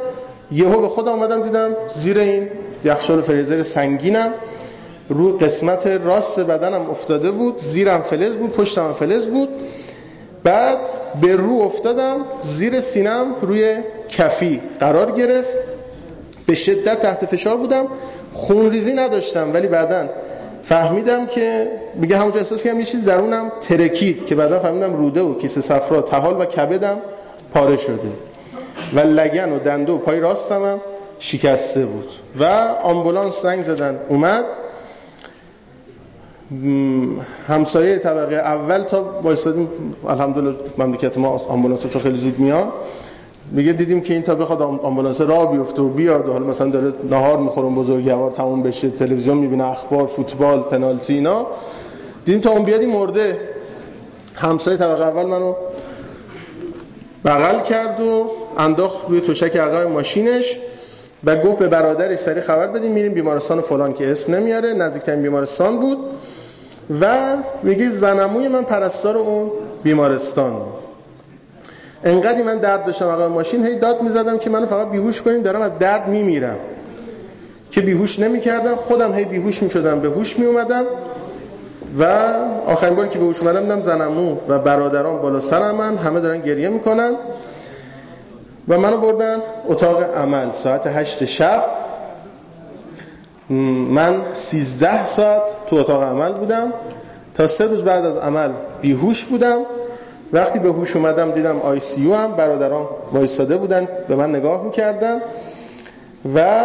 یهو 0.51 0.81
به 0.81 0.87
خودم 0.87 1.11
اومدم 1.11 1.41
دیدم 1.41 1.75
زیر 1.95 2.19
این 2.19 2.49
یخچال 2.85 3.21
فریزر 3.21 3.61
سنگینم. 3.61 4.33
رو 5.09 5.37
قسمت 5.37 5.87
راست 5.87 6.39
بدنم 6.39 6.89
افتاده 6.89 7.31
بود. 7.31 7.57
زیرم 7.57 8.01
فلز 8.01 8.37
بود. 8.37 8.51
پشتم 8.51 8.93
فلز 8.93 9.27
بود. 9.27 9.49
بعد 10.43 10.79
به 11.21 11.35
رو 11.35 11.61
افتادم. 11.61 12.17
زیر 12.41 12.79
سینم 12.79 13.35
روی 13.41 13.77
کفی 14.09 14.61
قرار 14.79 15.11
گرفت. 15.11 15.57
به 16.45 16.55
شدت 16.55 16.99
تحت 16.99 17.25
فشار 17.25 17.57
بودم. 17.57 17.87
خونریزی 18.33 18.93
نداشتم 18.93 19.53
ولی 19.53 19.67
بعدا 19.67 20.09
فهمیدم 20.65 21.25
که 21.25 21.71
میگه 21.95 22.17
همونجا 22.17 22.39
احساس 22.39 22.63
کردم 22.63 22.79
یه 22.79 22.85
چیز 22.85 23.05
درونم 23.05 23.51
ترکید 23.61 24.25
که 24.25 24.35
بعدا 24.35 24.59
فهمیدم 24.59 24.93
روده 24.93 25.21
و 25.21 25.37
کیسه 25.37 25.61
صفرا 25.61 26.01
تحال 26.01 26.41
و 26.41 26.45
کبدم 26.45 26.97
پاره 27.53 27.77
شده. 27.77 28.11
و 28.93 28.99
لگن 28.99 29.51
و 29.51 29.59
دنده 29.59 29.91
و 29.91 29.97
پای 29.97 30.19
راستم 30.19 30.63
هم 30.63 30.81
شکسته 31.19 31.85
بود. 31.85 32.07
و 32.39 32.43
آمبولانس 32.83 33.41
زنگ 33.41 33.61
زدن. 33.61 33.99
اومد. 34.09 34.45
همسایه 37.47 37.97
طبقه 37.97 38.35
اول 38.35 38.81
تا 38.81 39.21
وایسادیم 39.23 39.69
الحمدلله 40.07 40.55
مملکت 40.77 41.17
ما 41.17 41.29
آمبولانس 41.29 41.87
چون 41.87 42.01
خیلی 42.01 42.19
زود 42.19 42.39
میان. 42.39 42.67
میگه 43.51 43.73
دیدیم 43.73 44.01
که 44.01 44.13
این 44.13 44.23
تا 44.23 44.35
بخواد 44.35 44.61
آمبولانس 44.61 45.21
راه 45.21 45.51
بیفته 45.51 45.81
و 45.81 45.89
بیاد 45.89 46.29
و 46.29 46.31
حالا 46.31 46.45
مثلا 46.45 46.69
داره 46.69 46.93
نهار 47.09 47.37
می‌خوره 47.37 47.67
بزرگوار 47.67 48.31
تموم 48.31 48.63
بشه 48.63 48.89
تلویزیون 48.89 49.37
می‌بینه 49.37 49.67
اخبار 49.67 50.07
فوتبال 50.07 50.59
پنالتی 50.59 51.13
اینا. 51.13 51.47
دیدیم 52.25 52.41
تا 52.41 52.51
اون 52.51 52.63
بیادی 52.63 52.85
مرده. 52.85 53.39
همسایه 54.35 54.77
طبقه 54.77 55.03
اول 55.03 55.25
منو 55.25 55.53
بغل 57.25 57.59
کرد 57.59 58.01
و 58.01 58.31
انداخت 58.57 59.09
روی 59.09 59.21
توشک 59.21 59.55
عقب 59.55 59.87
ماشینش 59.87 60.57
و 61.23 61.35
گفت 61.35 61.57
به 61.57 61.67
برادرش 61.67 62.19
سری 62.19 62.41
خبر 62.41 62.67
بدیم 62.67 62.91
میریم 62.91 63.13
بیمارستان 63.13 63.61
فلان 63.61 63.93
که 63.93 64.11
اسم 64.11 64.35
نمیاره. 64.35 64.73
نزدیکترین 64.73 65.21
بیمارستان 65.21 65.79
بود. 65.79 65.97
و 67.01 67.35
میگه 67.63 67.89
زنموی 67.89 68.47
من 68.47 68.63
پرستار 68.63 69.17
اون 69.17 69.51
بیمارستان 69.83 70.53
انقدری 72.03 72.43
من 72.43 72.57
درد 72.57 72.83
داشتم 72.83 73.07
عقب 73.07 73.31
ماشین 73.31 73.65
هی 73.65 73.75
داد 73.75 74.01
می‌زدم 74.01 74.37
که 74.37 74.49
منو 74.49 74.65
فقط 74.65 74.89
بیهوش 74.89 75.21
کنین 75.21 75.41
دارم 75.41 75.61
از 75.61 75.77
درد 75.79 76.07
میمیرم. 76.07 76.57
که 77.71 77.81
بیهوش 77.81 78.19
نمی‌کردم 78.19 78.75
خودم 78.75 79.13
هی 79.13 79.25
بیهوش 79.25 79.63
می‌شدم 79.63 79.99
به 79.99 80.07
هوش 80.09 80.39
میومدم 80.39 80.83
و 81.99 82.03
آخرین 82.65 82.95
باری 82.95 83.09
که 83.09 83.19
به 83.19 83.25
هوش 83.25 83.41
اومدم 83.41 83.61
دیدم 83.61 83.81
زنمو 83.81 84.37
و 84.49 84.59
برادران 84.59 85.21
بالا 85.21 85.39
سر 85.39 85.71
من 85.71 85.97
همه 85.97 86.19
دارن 86.19 86.41
گریه 86.41 86.69
می‌کنن 86.69 87.13
و 88.67 88.77
منو 88.79 88.97
بردن 88.97 89.37
اتاق 89.67 90.03
عمل. 90.15 90.51
ساعت 90.51 90.87
هشت 90.87 91.25
شب. 91.25 91.63
من 93.89 94.15
سیزده 94.33 95.05
ساعت 95.05 95.41
تو 95.67 95.75
اتاق 95.75 96.03
عمل 96.03 96.31
بودم. 96.31 96.73
تا 97.35 97.47
سه 97.47 97.65
روز 97.65 97.83
بعد 97.83 98.05
از 98.05 98.17
عمل 98.17 98.49
بیهوش 98.81 99.25
بودم. 99.25 99.59
وقتی 100.33 100.59
به 100.59 100.69
هوش 100.69 100.95
اومدم 100.95 101.31
دیدم 101.31 101.59
آی 101.61 101.79
سی 101.79 102.11
هم 102.11 102.31
برادران 102.31 102.87
وایساده 103.11 103.57
بودن 103.57 103.87
به 104.07 104.15
من 104.15 104.35
نگاه 104.35 104.63
می‌کردن 104.63 105.21
و 106.35 106.55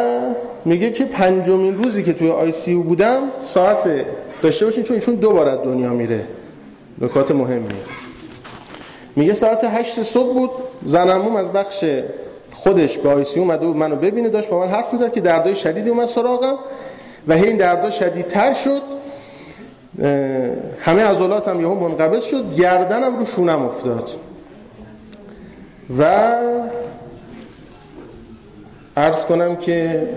میگه 0.64 0.90
که 0.90 1.04
پنجمین 1.04 1.82
روزی 1.82 2.02
که 2.02 2.12
توی 2.12 2.30
آی 2.30 2.52
سی 2.52 2.74
بودم 2.74 3.22
ساعت 3.40 3.88
داشته 4.42 4.64
باشین 4.64 4.84
چون 4.84 4.96
ایشون 4.96 5.14
دو 5.14 5.44
دنیا 5.44 5.90
میره. 5.90 6.24
نکات 6.98 7.30
مهمی. 7.30 7.68
میگه 9.16 9.34
ساعت 9.34 9.64
هشت 9.64 10.02
صبح 10.02 10.34
بود 10.34 10.50
زنموم 10.86 11.36
از 11.36 11.52
بخش 11.52 11.84
خودش 12.52 12.98
به 12.98 13.08
آی 13.08 13.24
سی 13.24 13.40
اومده 13.40 13.66
بود 13.66 13.76
منو 13.76 13.96
ببینه 13.96 14.28
داشت 14.28 14.48
با 14.48 14.60
من 14.60 14.68
حرف 14.68 14.92
می‌زد 14.92 15.12
که 15.12 15.20
دردای 15.20 15.54
شدیدی 15.54 15.90
اومد 15.90 16.06
سراغم 16.06 16.58
و 17.28 17.34
هی 17.34 17.46
این 17.46 17.56
دردها 17.56 17.90
شدیدتر 17.90 18.52
شد. 18.52 18.82
همه 20.80 21.02
عضلاتم 21.02 21.60
یهو 21.60 21.74
منقبض 21.74 22.24
شد 22.24 22.54
گردنم 22.54 23.18
رو 23.18 23.24
شونم 23.24 23.62
افتاد. 23.62 24.10
و 25.98 26.36
عرض 28.96 29.24
کنم 29.24 29.56
که 29.56 30.08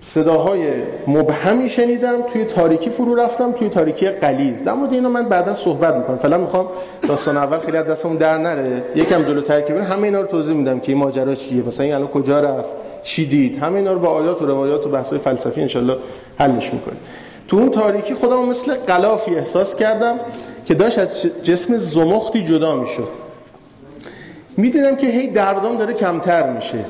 صداهای 0.00 0.62
مبهمی 1.06 1.70
شنیدم 1.70 2.22
توی 2.22 2.44
تاریکی 2.44 2.90
فرو 2.90 3.14
رفتم 3.14 3.52
توی 3.52 3.68
تاریکی 3.68 4.08
قلیز. 4.08 4.64
در 4.64 4.72
مورد 4.72 4.92
اینا 4.92 5.08
من 5.08 5.28
بعدا 5.28 5.52
صحبت 5.52 5.94
می‌کنم. 5.94 6.18
فعلا 6.18 6.38
می‌خوام 6.38 6.68
داستان 7.08 7.36
اول 7.36 7.58
خیلی 7.58 7.76
از 7.76 7.86
دستمون 7.86 8.16
در 8.16 8.38
نره. 8.38 8.82
یکم 8.94 9.22
جلوتر 9.22 9.60
که 9.60 9.74
همه 9.74 10.02
اینا 10.02 10.20
رو 10.20 10.26
توضیح 10.26 10.54
میدم 10.54 10.80
که 10.80 10.92
این 10.92 11.00
ماجرا 11.00 11.34
چیه. 11.34 11.62
مثلا 11.62 11.84
این 11.84 11.94
الان 11.94 12.08
کجا 12.08 12.40
رفت؟ 12.40 12.70
چی 13.02 13.26
دید؟ 13.26 13.58
همه 13.58 13.76
اینا 13.76 13.92
رو 13.92 13.98
با 13.98 14.08
آیات 14.08 14.42
و 14.42 14.46
روایات 14.46 14.86
و 14.86 14.90
بحث‌های 14.90 15.18
فلسفی 15.18 15.60
انشالله 15.60 15.96
حلش 16.38 16.74
می‌کنیم. 16.74 17.00
تو 17.50 17.56
اون 17.56 17.70
تاریکی 17.70 18.14
خودم 18.14 18.48
مثل 18.48 18.74
قلافی 18.74 19.34
احساس 19.34 19.76
کردم 19.76 20.20
که 20.66 20.74
داشت 20.74 20.98
از 20.98 21.26
جسم 21.42 21.76
زمختی 21.76 22.44
جدا 22.44 22.76
می‌شد. 22.76 23.08
می‌دیدم 24.56 24.96
که 24.96 25.06
هی 25.06 25.26
دردام 25.26 25.76
داره 25.76 25.92
کمتر 25.92 26.52
میشه. 26.52 26.84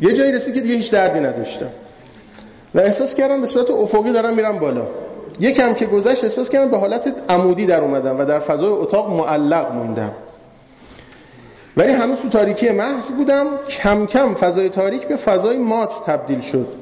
یه 0.00 0.12
جایی 0.12 0.32
رسید 0.32 0.54
که 0.54 0.60
دیگه 0.60 0.74
هیچ 0.74 0.90
دردی 0.90 1.20
نداشتم. 1.20 1.68
و 2.74 2.80
احساس 2.80 3.14
کردم 3.14 3.40
به 3.40 3.46
صورت 3.46 3.70
افقی 3.70 4.12
دارم 4.12 4.34
میرم 4.34 4.58
بالا. 4.58 4.86
یکم 5.40 5.74
که 5.74 5.86
گذشت 5.86 6.24
احساس 6.24 6.50
کردم 6.50 6.70
به 6.70 6.78
حالت 6.78 7.14
عمودی 7.28 7.66
در 7.66 7.80
اومدم 7.80 8.18
و 8.18 8.24
در 8.24 8.40
فضای 8.40 8.68
اتاق 8.68 9.10
معلق 9.10 9.72
موندم. 9.72 10.12
ولی 11.76 11.92
هنوز 11.92 12.18
تو 12.18 12.28
تاریکی 12.28 12.70
محض 12.70 13.10
بودم 13.10 13.46
کم 13.68 14.06
کم 14.06 14.34
فضای 14.34 14.68
تاریک 14.68 15.06
به 15.06 15.16
فضای 15.16 15.58
مات 15.58 16.02
تبدیل 16.06 16.40
شد. 16.40 16.81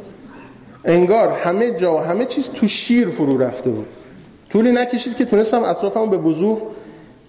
انگار 0.85 1.29
همه 1.29 1.71
جا 1.71 1.95
و 1.95 1.99
همه 1.99 2.25
چیز 2.25 2.49
تو 2.49 2.67
شیر 2.67 3.09
فرو 3.09 3.39
رفته 3.39 3.71
بود. 3.71 3.87
طولی 4.51 4.73
نکشید 4.73 5.17
که 5.17 5.25
تونستم 5.25 5.63
اطرافم 5.63 6.11
به 6.11 6.17
وضوح 6.17 6.59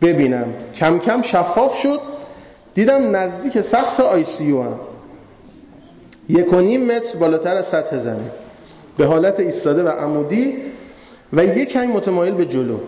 ببینم. 0.02 0.54
کم 0.76 1.00
کم 1.00 1.22
شفاف 1.22 1.76
شد. 1.76 2.00
دیدم 2.74 3.16
نزدیک 3.16 3.62
سقف 3.62 4.00
آی 4.00 4.24
سی 4.24 4.52
هم. 4.52 4.80
یک 6.30 6.54
و 6.54 6.62
نیم 6.62 6.86
متر 6.86 7.18
بالاتر 7.18 7.56
از 7.56 7.66
سطح 7.66 7.98
زمین. 7.98 8.32
به 8.98 9.06
حالت 9.06 9.40
ایستاده 9.40 9.84
و 9.84 9.88
عمودی 9.88 10.56
و 11.34 11.46
یک 11.46 11.70
کمی 11.70 11.88
متمایل 11.88 12.34
به 12.34 12.46
جلو. 12.46 12.80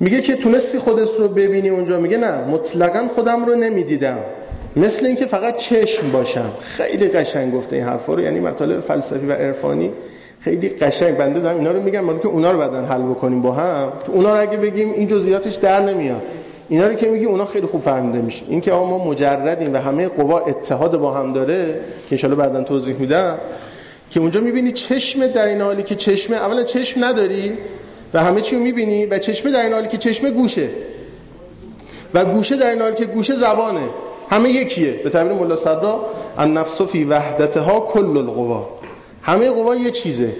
میگه 0.00 0.20
که 0.20 0.36
تونستی 0.36 0.78
خودت 0.78 1.08
رو 1.18 1.28
ببینی 1.28 1.68
اونجا. 1.68 2.00
میگه 2.00 2.16
نه 2.16 2.44
مطلقا 2.44 3.08
خودم 3.14 3.44
رو 3.44 3.54
نمی‌دیدم. 3.54 4.18
مثل 4.76 5.06
اینکه 5.06 5.26
فقط 5.26 5.56
چشم 5.56 6.10
باشم. 6.10 6.52
خیلی 6.60 7.08
قشنگ 7.08 7.54
گفته 7.54 7.76
این 7.76 7.84
حرفا 7.84 8.14
رو. 8.14 8.20
یعنی 8.20 8.40
مطالب 8.40 8.80
فلسفی 8.80 9.26
و 9.26 9.32
عرفانی 9.32 9.92
خیلی 10.40 10.68
قشنگ 10.68 11.16
بنده 11.16 11.40
دارم 11.40 11.58
اینا 11.58 11.70
رو 11.70 11.82
میگم 11.82 12.18
که 12.18 12.28
اونا 12.28 12.52
رو 12.52 12.58
بعدن 12.58 12.84
حل 12.84 13.02
بکنیم 13.02 13.42
با 13.42 13.52
هم. 13.52 13.92
اونا 14.12 14.34
رو 14.34 14.40
اگه 14.40 14.56
بگیم 14.56 14.92
این 14.92 15.06
جزئیاتش 15.06 15.54
در 15.54 15.80
نمیاد. 15.80 16.22
اینا 16.68 16.86
رو 16.88 16.94
که 16.94 17.08
میگی 17.08 17.24
اونا 17.24 17.44
خیلی 17.44 17.66
خوب 17.66 17.80
فهمیده 17.80 18.18
میشه. 18.18 18.44
این 18.48 18.60
که 18.60 18.72
ما 18.72 19.04
مجردیم 19.04 19.74
و 19.74 19.76
همه 19.76 20.08
قوا 20.08 20.38
اتحاد 20.38 20.96
با 20.96 21.12
هم 21.12 21.32
داره 21.32 21.80
که 22.10 22.26
ان 22.26 22.34
بعدا 22.34 22.62
توضیح 22.62 22.96
میدم 22.96 23.38
که 24.10 24.20
اونجا 24.20 24.40
می‌بینی 24.40 24.72
چشم 24.72 25.26
در 25.26 25.46
این 25.46 25.60
حالی 25.60 25.82
که 25.82 25.94
چشم 25.94 26.32
اولا 26.32 26.62
چشم 26.62 27.04
نداری 27.04 27.52
و 28.14 28.22
همه 28.22 28.40
چی 28.40 28.56
رو 28.56 28.62
می‌بینی 28.62 29.06
و 29.06 29.18
چشمه 29.18 29.52
در 29.52 29.62
این 29.62 29.72
حالی 29.72 29.88
که 29.88 29.96
چشمه 29.96 30.30
گوشه. 30.30 30.68
و 32.14 32.24
گوشه 32.24 32.56
در 32.56 32.70
این 32.70 32.82
حالی 32.82 32.94
که 32.94 33.04
گوشه 33.04 33.34
زبانه. 33.34 33.88
همه 34.32 34.50
یکیه. 34.50 34.90
به 34.92 35.10
تعبیر 35.10 35.32
مولا 35.32 35.56
صدرا 35.56 36.00
النفس 36.38 36.82
فی 36.82 37.04
وحدتها 37.04 37.80
کل 37.80 38.16
القوا. 38.16 38.68
همه 39.22 39.50
قوا 39.50 39.74
یه 39.74 39.90
چیزه. 39.90 40.32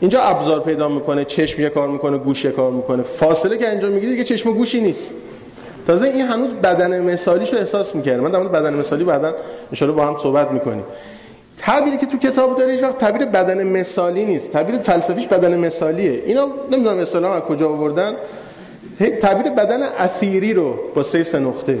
اینجا 0.00 0.20
ابزار 0.20 0.60
پیدا 0.60 0.88
می‌کنه 0.88 1.24
چشم 1.24 1.62
یه 1.62 1.68
کار 1.68 1.88
می‌کنه 1.88 2.18
گوش 2.18 2.44
یه 2.44 2.50
کار 2.50 2.70
می‌کنه. 2.70 3.02
فاصله 3.02 3.58
که 3.58 3.68
انجام 3.68 3.92
می‌گیره 3.92 4.12
دیگه 4.12 4.24
چشم 4.24 4.50
و 4.50 4.52
گوشی 4.52 4.80
نیست. 4.80 5.14
تازه 5.86 6.06
این 6.06 6.26
هنوز 6.26 6.54
بدن 6.54 7.00
مثالیشو 7.02 7.56
احساس 7.56 7.94
می‌کنه 7.94 8.16
من 8.16 8.30
در 8.30 8.40
بدن 8.40 8.74
مثالی 8.74 9.04
بعدا 9.04 9.34
ان 9.80 9.92
با 9.92 10.06
هم 10.06 10.16
صحبت 10.16 10.50
می‌کنیم. 10.50 10.84
تعبیری 11.58 11.96
که 11.96 12.06
تو 12.06 12.18
کتاب 12.18 12.58
داره 12.58 12.72
هیچ 12.72 12.82
وقت 12.82 12.98
تعبیر 12.98 13.26
بدن 13.26 13.66
مثالی 13.66 14.24
نیست. 14.24 14.52
تعبیر 14.52 14.78
فلسفیش 14.78 15.26
بدن 15.26 15.56
مثالیه. 15.56 16.22
اینا 16.26 16.48
نمی‌دونم 16.72 16.98
اصطلاحا 16.98 17.34
از 17.34 17.42
کجا 17.42 17.68
آوردن. 17.68 18.12
تعبیر 19.20 19.52
بدن 19.52 19.82
اثیری 19.82 20.54
رو 20.54 20.74
با 20.94 21.02
سه 21.02 21.38
نقطه. 21.38 21.78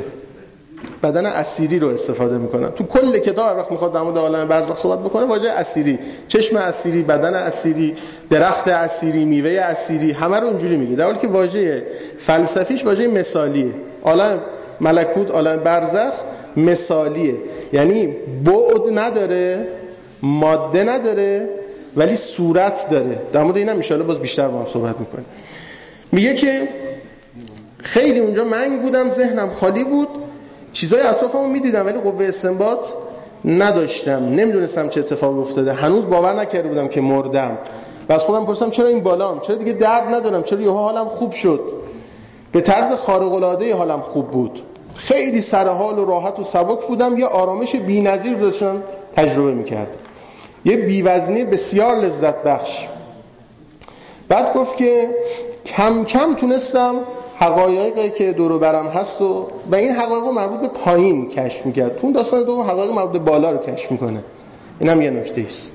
بدن 1.02 1.26
اسیری 1.26 1.78
رو 1.78 1.88
استفاده 1.88 2.38
می‌کنن 2.38 2.70
تو 2.70 2.84
کل 2.84 3.18
کتاب 3.18 3.58
وقت 3.58 3.72
می‌خواد 3.72 3.92
در 3.92 4.20
عالم 4.20 4.48
برزخ 4.48 4.76
صحبت 4.76 4.98
بکنه 4.98 5.24
واژه 5.24 5.48
اسیری 5.48 5.98
چشم 6.28 6.56
اسیری 6.56 7.02
بدن 7.02 7.34
اسیری 7.34 7.94
درخت 8.30 8.68
اسیری 8.68 9.24
میوه 9.24 9.50
اسیری 9.50 10.12
همه 10.12 10.40
رو 10.40 10.46
اونجوری 10.46 10.76
میگه. 10.76 10.96
در 10.96 11.04
حالی 11.04 11.18
که 11.18 11.28
واژه 11.28 11.86
فلسفیش 12.18 12.84
واژه 12.84 13.06
مثالیه. 13.06 13.74
عالم 14.02 14.40
ملکوت 14.80 15.30
عالم 15.30 15.56
برزخ 15.56 16.14
مثالیه. 16.56 17.34
یعنی 17.72 18.06
بعد 18.44 18.98
نداره 18.98 19.68
ماده 20.22 20.84
نداره 20.84 21.48
ولی 21.96 22.16
صورت 22.16 22.86
داره. 22.90 23.18
در 23.32 23.42
مورد 23.42 23.56
اینم 23.56 23.80
ان 23.90 24.02
باز 24.02 24.20
بیشتر 24.20 24.48
با 24.48 24.58
هم 24.58 24.66
صحبت 24.66 25.00
می‌کنیم. 25.00 25.26
میگه 26.12 26.34
که 26.34 26.68
خیلی 27.78 28.20
اونجا 28.20 28.44
منگ 28.44 28.82
بودم 28.82 29.10
ذهنم 29.10 29.50
خالی 29.50 29.84
بود. 29.84 30.08
چیزای 30.72 31.00
اطرافمو 31.00 31.48
می‌دیدم 31.48 31.86
ولی 31.86 31.98
قوه 31.98 32.24
استنباط 32.24 32.88
نداشتم. 33.44 34.24
نمی‌دونستم 34.24 34.88
چه 34.88 35.00
اتفاقی 35.00 35.38
افتاده. 35.38 35.72
هنوز 35.72 36.06
باور 36.06 36.32
نکرده 36.32 36.68
بودم 36.68 36.88
که 36.88 37.00
مردم. 37.00 37.58
و 38.08 38.12
از 38.12 38.24
خودم 38.24 38.46
پرسیدم 38.46 38.70
چرا 38.70 38.86
این 38.86 39.00
بالام 39.00 39.40
چرا 39.40 39.56
دیگه 39.56 39.72
درد 39.72 40.14
ندارم؟ 40.14 40.42
چرا 40.42 40.60
یهو 40.60 40.78
حالم 40.78 41.04
خوب 41.04 41.32
شد؟ 41.32 41.60
به 42.52 42.60
طرز 42.60 42.92
خارق 42.92 43.32
العاده 43.32 43.74
حالم 43.74 44.00
خوب 44.00 44.30
بود. 44.30 44.60
خیلی 44.96 45.42
سرحال 45.42 45.98
و 45.98 46.04
راحت 46.04 46.38
و 46.38 46.44
سبک 46.44 46.86
بودم. 46.86 47.18
یه 47.18 47.26
آرامش 47.26 47.76
بی‌نظیر 47.76 48.36
داشتم 48.36 48.82
تجربه 49.16 49.52
می‌کردم. 49.52 49.98
یه 50.64 50.76
بیوزنی 50.76 51.44
بسیار 51.44 51.96
لذت 51.96 52.42
بخش. 52.42 52.88
بعد 54.28 54.54
گفت 54.54 54.76
که 54.76 55.10
کم 55.66 56.04
کم 56.04 56.34
تونستم 56.34 56.94
حقایقی 57.40 58.10
که 58.10 58.32
دور 58.32 58.58
برم 58.58 58.86
هست 58.86 59.22
و 59.22 59.46
و 59.70 59.74
این 59.74 59.90
حقایق 59.90 60.24
مربوط 60.24 60.60
به 60.60 60.68
پایین 60.68 61.28
کشف 61.28 61.66
می‌کرد. 61.66 61.96
تو 61.96 62.12
داستان 62.12 62.42
دو 62.42 62.62
حقایق 62.62 62.92
مربوط 62.92 63.12
به 63.12 63.18
بالا 63.18 63.50
رو 63.50 63.58
کشف 63.58 63.92
می‌کنه. 63.92 64.24
اینم 64.80 65.02
یه 65.02 65.10
نکته 65.10 65.44
است. 65.48 65.72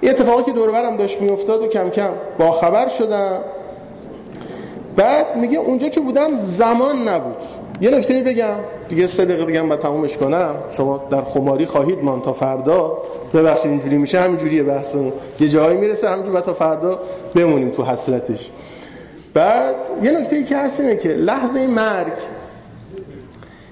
این 0.00 0.10
اتفاقی 0.10 0.42
که 0.42 0.52
دور 0.52 0.72
برم 0.72 0.96
داشت 0.96 1.20
میافتاد 1.20 1.62
و 1.62 1.66
کم 1.66 1.88
کم 1.88 2.10
با 2.38 2.50
خبر 2.50 2.88
شدم. 2.88 3.38
بعد 4.96 5.36
میگه 5.36 5.58
اونجا 5.58 5.88
که 5.88 6.00
بودم 6.00 6.36
زمان 6.36 7.08
نبود. 7.08 7.42
یه 7.80 7.90
نکته 7.90 8.22
بگم. 8.22 8.54
دیگه 8.88 9.06
سه 9.06 9.24
دقیقه 9.24 9.44
دیگه 9.44 9.60
هم 9.60 9.76
تمومش 9.76 10.16
کنم. 10.16 10.54
شما 10.70 11.00
در 11.10 11.22
خماری 11.22 11.66
خواهید 11.66 12.04
مان 12.04 12.22
تا 12.22 12.32
فردا. 12.32 12.98
ببخشید 13.34 13.70
اینجوری 13.70 13.98
میشه. 13.98 14.20
همینجوریه 14.20 14.62
بحثمون 14.62 15.12
یه 15.40 15.48
جایی 15.48 15.76
می‌رسه. 15.76 16.08
همینجوری 16.08 16.40
تا 16.40 16.54
فردا 16.54 16.98
بمونیم 17.34 17.70
تو 17.70 17.84
حسرتش. 17.84 18.50
بعد 19.34 19.76
یه 20.02 20.20
نکته 20.20 20.36
ای 20.36 20.44
که 20.44 20.56
هست 20.56 20.80
اینه 20.80 20.96
که 20.96 21.08
لحظه 21.08 21.66
مرگ 21.66 22.12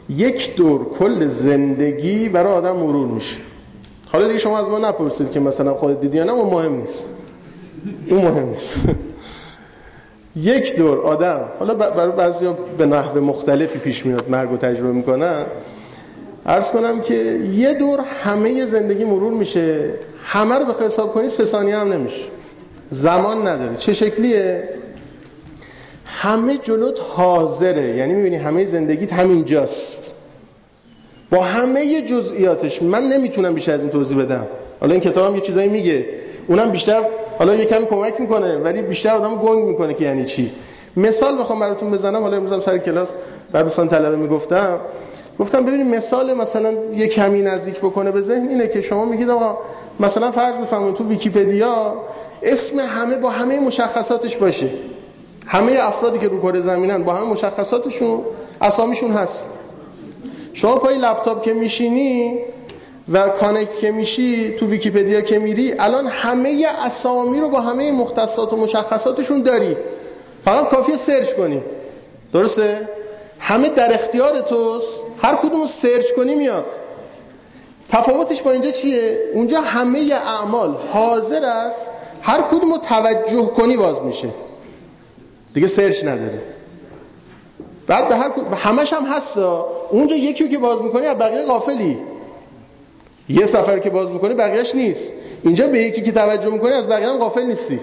یک 0.08 0.56
دور 0.56 0.84
کل 0.84 1.26
زندگی 1.26 2.28
برای 2.28 2.52
آدم 2.52 2.76
مرور 2.76 3.06
میشه. 3.06 3.36
حالا 4.06 4.26
دیگه 4.26 4.38
شما 4.38 4.58
از 4.58 4.68
ما 4.68 4.78
نپرسید 4.78 5.30
که 5.30 5.40
مثلا 5.40 5.74
خودت 5.74 6.00
دیدی 6.00 6.18
یا 6.18 6.24
نه 6.24 6.32
اون 6.32 6.50
مهم 6.50 6.76
نیست. 6.76 7.06
اون 8.10 8.24
مهم 8.24 8.48
نیست. 8.48 8.76
یک 10.36 10.76
دور 10.76 11.00
آدم 11.00 11.48
حالا 11.58 11.74
برای 11.74 12.12
بعضی 12.12 12.48
به 12.78 12.86
نحو 12.86 13.20
مختلفی 13.20 13.78
پیش 13.78 14.06
میاد 14.06 14.30
مرگ 14.30 14.52
و 14.52 14.56
تجربه 14.56 14.92
می‌کنن. 14.92 15.46
عرض 16.46 16.70
کنم 16.70 17.00
که 17.00 17.14
یه 17.54 17.74
دور 17.74 18.00
همه 18.24 18.64
زندگی 18.64 19.04
مرور 19.04 19.32
میشه. 19.32 19.94
همه 20.24 20.58
رو 20.58 20.64
به 20.64 20.84
حساب 20.84 21.14
کنی 21.14 21.28
سه 21.28 21.44
ثانیه 21.44 21.76
هم 21.76 21.92
نمیشه. 21.92 22.24
زمان 22.90 23.46
نداره. 23.48 23.76
چه 23.76 23.92
شکلیه؟ 23.92 24.68
همه 26.06 26.58
جلوت 26.58 27.00
حاضره. 27.00 27.96
یعنی 27.96 28.14
می‌بینی 28.14 28.36
همه 28.36 28.64
زندگیت 28.64 29.12
همینجاست. 29.12 30.14
با 31.30 31.42
همه 31.42 32.00
جزئیاتش. 32.00 32.82
من 32.82 33.02
نمی‌تونم 33.02 33.54
بیشتر 33.54 33.74
از 33.74 33.80
این 33.80 33.90
توضیح 33.90 34.18
بدم. 34.18 34.46
حالا 34.80 34.92
این 34.92 35.00
کتاب 35.00 35.24
هم 35.24 35.34
یه 35.34 35.40
چیزایی 35.40 35.68
میگه. 35.68 36.06
اونم 36.48 36.70
بیشتر 36.70 37.02
حالا 37.38 37.54
یه 37.54 37.64
کمی 37.64 37.86
کمک 37.86 38.20
می‌کنه 38.20 38.56
ولی 38.56 38.82
بیشتر 38.82 39.10
آدم 39.10 39.36
گنگ 39.36 39.64
می‌کنه 39.64 39.94
که 39.94 40.04
یعنی 40.04 40.24
چی. 40.24 40.52
مثال 40.96 41.38
بخوام 41.38 41.60
براتون 41.60 41.90
بزنم. 41.90 42.22
حالا 42.22 42.36
امروز 42.36 42.64
سر 42.64 42.78
کلاس 42.78 43.14
بر 43.52 43.62
دوستان 43.62 43.88
طلبه 43.88 44.16
می‌گفتم. 44.16 44.80
گفتم 45.38 45.64
ببینید 45.64 45.94
مثال 45.94 46.34
مثلا 46.34 46.72
یه 46.94 47.06
کمی 47.06 47.42
نزدیک 47.42 47.78
بکنه 47.78 48.10
به 48.10 48.20
ذهن 48.20 48.48
اینه 48.48 48.68
که 48.68 48.80
شما 48.80 49.04
میگید 49.04 49.30
آقا 49.30 49.58
مثلا 50.00 50.30
فرض 50.30 50.58
بفرمایید 50.58 50.94
تو 50.94 51.08
ویکیپدیا 51.08 51.94
اسم 52.42 52.78
همه 52.78 53.16
با 53.16 53.30
همه 53.30 53.60
مشخصاتش 53.60 54.36
باشه. 54.36 54.68
همه 55.46 55.78
افرادی 55.80 56.18
که 56.18 56.28
رو 56.28 56.40
کره 56.40 56.60
زمینن 56.60 57.04
با 57.04 57.14
همه 57.14 57.26
مشخصاتشون 57.26 58.20
اسامیشون 58.60 59.10
هست. 59.10 59.46
شما 60.52 60.76
پای 60.76 60.96
لپتاپ 60.98 61.42
که 61.42 61.52
میشینی 61.52 62.38
و 63.12 63.28
connect 63.28 63.78
که 63.78 63.90
میشی 63.90 64.56
تو 64.56 64.66
ویکیپدیا 64.66 65.20
که 65.20 65.38
میری 65.38 65.74
الان 65.78 66.06
همه 66.06 66.66
اسامی 66.84 67.40
رو 67.40 67.48
با 67.48 67.60
همه 67.60 67.92
مختصات 67.92 68.52
و 68.52 68.56
مشخصاتشون 68.56 69.42
داری. 69.42 69.76
فقط 70.44 70.68
کافیه 70.68 70.96
search 70.96 71.32
کنی. 71.32 71.62
درسته؟ 72.32 72.88
همه 73.38 73.68
در 73.68 73.94
اختیار 73.94 74.40
توست. 74.40 75.04
هر 75.22 75.36
کدوم 75.36 75.60
رو 75.60 75.66
search 75.66 76.12
کنی 76.16 76.34
میاد. 76.34 76.74
تفاوتش 77.88 78.42
با 78.42 78.50
اینجا 78.50 78.70
چیه؟ 78.70 79.18
اونجا 79.34 79.60
همه 79.60 80.12
اعمال 80.26 80.76
حاضر 80.92 81.44
است. 81.44 81.92
هر 82.22 82.42
کدوم 82.42 82.72
رو 82.72 82.78
توجه 82.78 83.46
کنی 83.46 83.76
باز 83.76 84.02
میشه. 84.02 84.28
دیگه 85.56 85.66
search 85.66 86.04
نداره 86.04 86.42
بعد 87.86 88.08
به 88.08 88.16
هر 88.16 88.30
همش 88.56 88.92
هم 88.92 89.04
هست. 89.04 89.38
اونجا 89.90 90.16
یکی 90.16 90.48
که 90.48 90.58
باز 90.58 90.82
می‌کنی 90.82 91.06
از 91.06 91.16
بقیه 91.18 91.46
غافلی. 91.46 91.98
یه 93.28 93.46
صفحه 93.46 93.78
که 93.78 93.90
باز 93.90 94.10
می‌کنی 94.10 94.34
بقیه‌ش 94.34 94.74
نیست. 94.74 95.12
اینجا 95.42 95.66
به 95.66 95.78
یکی 95.78 96.02
که 96.02 96.12
توجه 96.12 96.50
می‌کنی 96.50 96.72
از 96.72 96.88
بقیه 96.88 97.08
هم 97.08 97.18
غافل 97.18 97.42
نیستی. 97.42 97.80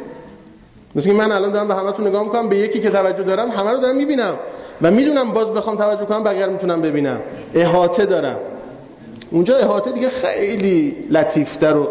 مثل 0.95 1.11
من 1.11 1.31
الان 1.31 1.51
دارم 1.51 1.67
به 1.67 1.75
همتون 1.75 2.07
نگاه 2.07 2.23
می‌کنم 2.23 2.49
به 2.49 2.57
یکی 2.57 2.79
که 2.79 2.89
توجه 2.89 3.23
دارم 3.23 3.49
همه 3.49 3.71
رو 3.71 3.77
دارم 3.77 3.95
می‌بینم. 3.95 4.35
و 4.81 4.91
می‌دونم 4.91 5.31
باز 5.31 5.53
بخوام 5.53 5.75
توجه 5.75 6.05
کنم 6.05 6.23
بقیه 6.23 6.45
می‌تونم 6.45 6.81
ببینم. 6.81 7.21
احاطه 7.53 8.05
دارم. 8.05 8.37
اونجا 9.31 9.57
احاطه 9.57 9.91
دیگه 9.91 10.09
خیلی 10.09 10.95
لطیفتر 11.09 11.77
و 11.77 11.87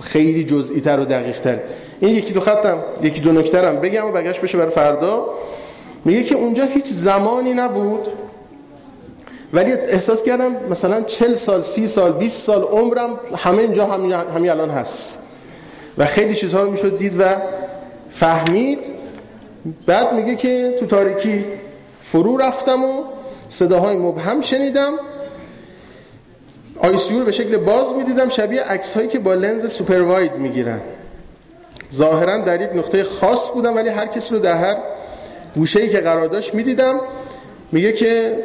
خیلی 0.00 0.44
جزئی 0.44 0.80
تر 0.80 1.00
و 1.00 1.04
دقیق 1.04 1.40
تر 1.40 1.58
این 2.00 2.16
یکی 2.16 2.32
دو 2.32 2.40
خطم 2.40 2.84
یکی 3.02 3.20
دو 3.20 3.32
نکترم 3.32 3.76
بگم 3.76 4.06
و 4.06 4.12
بقیهش 4.12 4.40
بشه 4.40 4.58
برای 4.58 4.70
فردا. 4.70 5.28
میگه 6.04 6.22
که 6.22 6.34
اونجا 6.34 6.64
هیچ 6.64 6.86
زمانی 6.86 7.54
نبود. 7.54 8.08
ولی 9.52 9.72
احساس 9.72 10.22
کردم 10.22 10.56
مثلا 10.70 11.02
40 11.02 11.34
سال 11.34 11.62
30 11.62 11.86
سال 11.86 12.12
20 12.12 12.42
سال 12.42 12.62
عمرم 12.62 13.20
همه 13.36 13.58
اینجا 13.58 13.86
همین 13.86 14.12
همی 14.12 14.48
الان 14.48 14.70
هست. 14.70 15.18
و 15.98 16.06
خیلی 16.06 16.34
چیزها 16.34 16.62
رو 16.62 16.70
می‌شد 16.70 16.98
دید 16.98 17.20
و 17.20 17.24
فهمید. 18.10 18.78
بعد 19.86 20.12
میگه 20.12 20.34
که 20.34 20.76
تو 20.80 20.86
تاریکی 20.86 21.44
فرو 22.00 22.36
رفتم 22.36 22.84
و 22.84 23.02
صداهای 23.48 23.96
مبهم 23.96 24.40
شنیدم. 24.40 24.92
ICU 26.78 27.18
رو 27.18 27.24
به 27.24 27.32
شکل 27.32 27.56
باز 27.56 27.94
می‌دیدم. 27.94 28.28
شبیه 28.28 28.62
عکس 28.62 28.94
هایی 28.94 29.08
که 29.08 29.18
با 29.18 29.34
لنز 29.34 29.72
super 29.72 30.00
wide 30.00 30.36
می‌گیرن. 30.36 30.80
ظاهرا 31.94 32.38
در 32.38 32.60
یک 32.60 32.70
نقطه 32.74 33.04
خاص 33.04 33.50
بودم 33.50 33.76
ولی 33.76 33.88
هر 33.88 34.06
کسی 34.06 34.34
رو 34.34 34.40
در 34.40 34.54
هر 34.54 34.76
گوشه 35.54 35.88
که 35.88 36.00
قرار 36.00 36.26
داشت 36.26 36.54
می‌دیدم. 36.54 37.00
میگه 37.72 37.92
که 37.92 38.38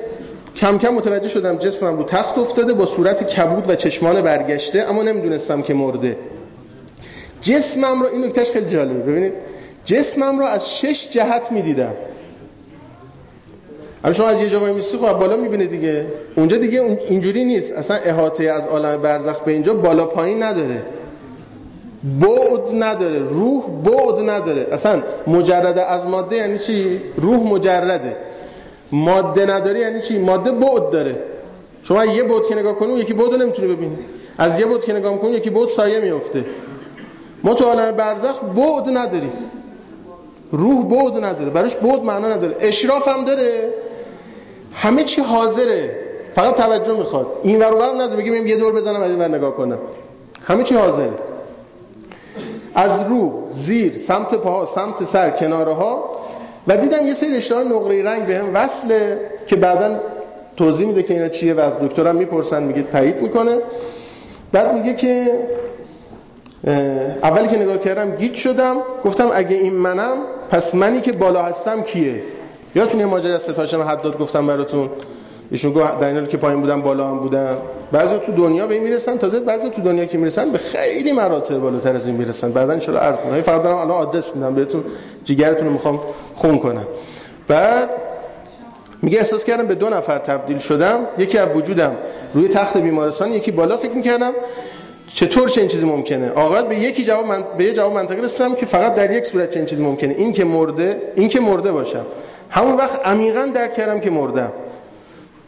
کم 0.55 0.77
کم 0.77 0.89
متوجه 0.89 1.27
شدم 1.27 1.57
جسمم 1.57 1.97
رو 1.97 2.03
تخت 2.03 2.37
افتاده 2.37 2.73
با 2.73 2.85
صورت 2.85 3.27
کبود 3.27 3.69
و 3.69 3.75
چشمان 3.75 4.21
برگشته 4.21 4.89
اما 4.89 5.03
نمی‌دونستم 5.03 5.61
که 5.61 5.73
مرده. 5.73 6.17
جسمم 7.41 8.01
رو 8.01 8.07
این 8.13 8.25
نکتهش 8.25 8.51
خیلی 8.51 8.65
جالبه. 8.65 9.11
ببینید 9.11 9.33
جسمم 9.85 10.39
رو 10.39 10.45
از 10.45 10.77
شش 10.77 11.09
جهت 11.09 11.51
می‌دیدم. 11.51 11.93
الان 14.03 14.13
شما 14.13 14.27
از 14.27 14.41
یه 14.41 14.49
جا 14.49 14.59
میسی 14.59 14.97
خب 14.97 15.13
بالا 15.13 15.35
می‌بینه 15.35 15.65
دیگه. 15.65 16.05
اونجا 16.35 16.57
دیگه 16.57 16.99
اینجوری 17.09 17.45
نیست. 17.45 17.73
اصلا 17.73 17.97
احاطه 17.97 18.43
از 18.43 18.67
عالم 18.67 19.01
برزخ 19.01 19.39
به 19.39 19.51
اینجا 19.51 19.73
بالا 19.73 20.05
پایین 20.05 20.43
نداره. 20.43 20.81
بعد 22.03 22.83
نداره 22.83 23.19
روح 23.19 23.63
بعد 23.83 24.29
نداره. 24.29 24.67
اصلا 24.71 25.01
مجرد 25.27 25.79
از 25.79 26.07
ماده 26.07 26.35
یعنی 26.35 26.59
چی؟ 26.59 27.01
روح 27.17 27.37
مجرده. 27.37 28.17
ماده 28.91 29.45
نداره 29.45 29.79
یعنی 29.79 30.01
چی؟ 30.01 30.19
ماده 30.19 30.51
بعد 30.51 30.89
داره. 30.89 31.15
شما 31.83 32.05
یه 32.05 32.23
بعد 32.23 32.45
که 32.45 32.55
نگاه 32.55 32.75
کنی 32.75 32.93
یکی 32.93 33.13
بعد 33.13 33.31
رو 33.31 33.37
نمی‌تونی 33.37 33.75
ببینی. 33.75 33.97
از 34.37 34.59
یه 34.59 34.65
بعد 34.65 34.85
که 34.85 34.93
نگاه 34.93 35.17
کنی 35.17 35.31
یکی 35.31 35.49
بعد 35.49 35.67
سایه 35.67 35.99
میفته 35.99 36.45
ما 37.43 37.53
تو 37.53 37.65
عالم 37.65 37.91
برزخ 37.91 38.39
بعد 38.43 38.89
نداریم 38.97 39.33
روح 40.51 40.85
بعد 40.85 41.25
نداره. 41.25 41.49
براش 41.49 41.77
بعد 41.77 42.03
معنا 42.03 42.29
نداره. 42.29 42.55
اشراف 42.59 43.07
هم 43.07 43.25
داره. 43.25 43.73
همه 44.73 45.03
چی 45.03 45.21
حاضره. 45.21 45.95
فقط 46.35 46.55
توجه 46.55 46.97
می‌خواد. 46.97 47.27
این 47.43 47.59
ور 47.59 47.65
اونورم 47.65 48.01
نداره. 48.01 48.15
بگیم 48.15 48.47
یه 48.47 48.55
دور 48.57 48.73
بزنم 48.73 49.01
از 49.01 49.09
این 49.11 49.19
ور 49.19 49.27
نگاه 49.27 49.57
کنم. 49.57 49.77
همه 50.43 50.63
چی 50.63 50.75
حاضره. 50.75 51.09
از 52.75 53.01
رو 53.09 53.47
زیر 53.51 53.97
سمت 53.97 54.35
پاها 54.35 54.65
سمت 54.65 55.03
سر 55.03 55.29
کناره 55.29 55.73
ها 55.73 56.11
و 56.67 56.77
دیدم 56.77 57.07
یه 57.07 57.13
سری 57.13 57.37
رشته 57.37 57.63
نقره 57.63 58.03
رنگ 58.03 58.25
بهم 58.25 58.55
وصله 58.55 59.19
که 59.47 59.55
بعدا 59.55 59.99
توضیح 60.57 60.87
میده 60.87 61.03
که 61.03 61.13
اینا 61.13 61.27
چیه 61.27 61.53
و 61.53 61.59
از 61.59 61.73
دکترم 61.81 62.15
می‌پرسن 62.15 62.63
میگه 62.63 62.83
تایید 62.83 63.21
می‌کنه. 63.21 63.57
بعد 64.51 64.73
میگه 64.73 64.93
که 64.93 65.39
اولی 67.23 67.47
که 67.47 67.57
نگاه 67.57 67.77
کردم 67.77 68.15
گیج 68.15 68.35
شدم. 68.35 68.75
گفتم 69.05 69.29
اگه 69.33 69.55
این 69.55 69.73
منم 69.73 70.17
پس 70.49 70.75
منی 70.75 71.01
که 71.01 71.11
بالا 71.11 71.43
هستم 71.43 71.81
کیه؟ 71.81 72.23
یادتون 72.75 72.99
یه 72.99 73.05
ماجرا 73.05 73.37
ستاشم 73.37 73.81
حداد 73.81 74.17
گفتم 74.17 74.47
براتون. 74.47 74.89
ایشون 75.51 75.73
گفت 75.73 75.99
در 75.99 76.25
که 76.25 76.37
پایین 76.37 76.61
بودم 76.61 76.81
بالا 76.81 77.07
هم 77.07 77.19
بودم 77.19 77.57
بعضی 77.91 78.17
تو 78.17 78.31
دنیا 78.31 78.67
به 78.67 78.73
این 78.73 78.83
می‌رسن. 78.83 79.17
تازه 79.17 79.39
بعضی 79.39 79.69
تو 79.69 79.81
دنیا 79.81 80.05
که 80.05 80.17
می‌رسن 80.17 80.51
به 80.51 80.57
خیلی 80.57 81.11
مراتب 81.11 81.57
بالاتر 81.57 81.95
از 81.95 82.07
این 82.07 82.15
می‌رسن. 82.15 82.79
شاء 82.79 82.95
الله 82.95 82.99
عرض 82.99 83.19
می‌کنم؟ 83.19 83.41
فقط 83.41 83.61
دارم 83.61 83.77
الان 83.77 83.91
آدرس 83.91 84.35
میدم 84.35 84.55
بهتون. 84.55 84.83
جیگرتون 85.23 85.67
رو 85.67 85.73
می‌خوام 85.73 85.99
خون 86.35 86.57
کنم. 86.57 86.87
بعد 87.47 87.89
میگه 89.01 89.17
احساس 89.17 89.43
کردم 89.43 89.67
به 89.67 89.75
دو 89.75 89.89
نفر 89.89 90.17
تبدیل 90.17 90.57
شدم. 90.57 90.99
یکی 91.17 91.37
از 91.37 91.55
وجودم 91.55 91.95
روی 92.33 92.47
تخت 92.47 92.77
بیمارستان 92.77 93.31
یکی 93.31 93.51
بالا 93.51 93.77
فکر 93.77 93.93
می‌کردم. 93.93 94.31
چطور 95.13 95.49
چه 95.49 95.61
این 95.61 95.69
چیزی 95.69 95.85
ممکنه؟ 95.85 96.31
آقا 96.31 96.61
به 96.61 96.75
یکی 96.75 97.05
جواب 97.05 97.25
من... 97.25 97.43
به 97.57 97.63
یه 97.63 97.73
جواب 97.73 97.93
منطقی 97.93 98.21
رسیدم 98.21 98.55
که 98.55 98.65
فقط 98.65 98.95
در 98.95 99.11
یک 99.11 99.25
صورت 99.25 99.49
چه 99.49 99.59
این 99.59 99.65
چیزی 99.65 99.83
ممکنه. 99.83 100.15
این 100.17 100.31
که 100.31 100.45
مرده 100.45 101.01
این 101.15 101.29
که 101.29 101.39
مرده 101.39 101.71
باشم. 101.71 102.05
همون 102.49 102.77
وقت 102.77 103.07
عمیقا 103.07 103.49
درک 103.53 103.73
کردم 103.73 103.99
که 103.99 104.09
مردم. 104.09 104.51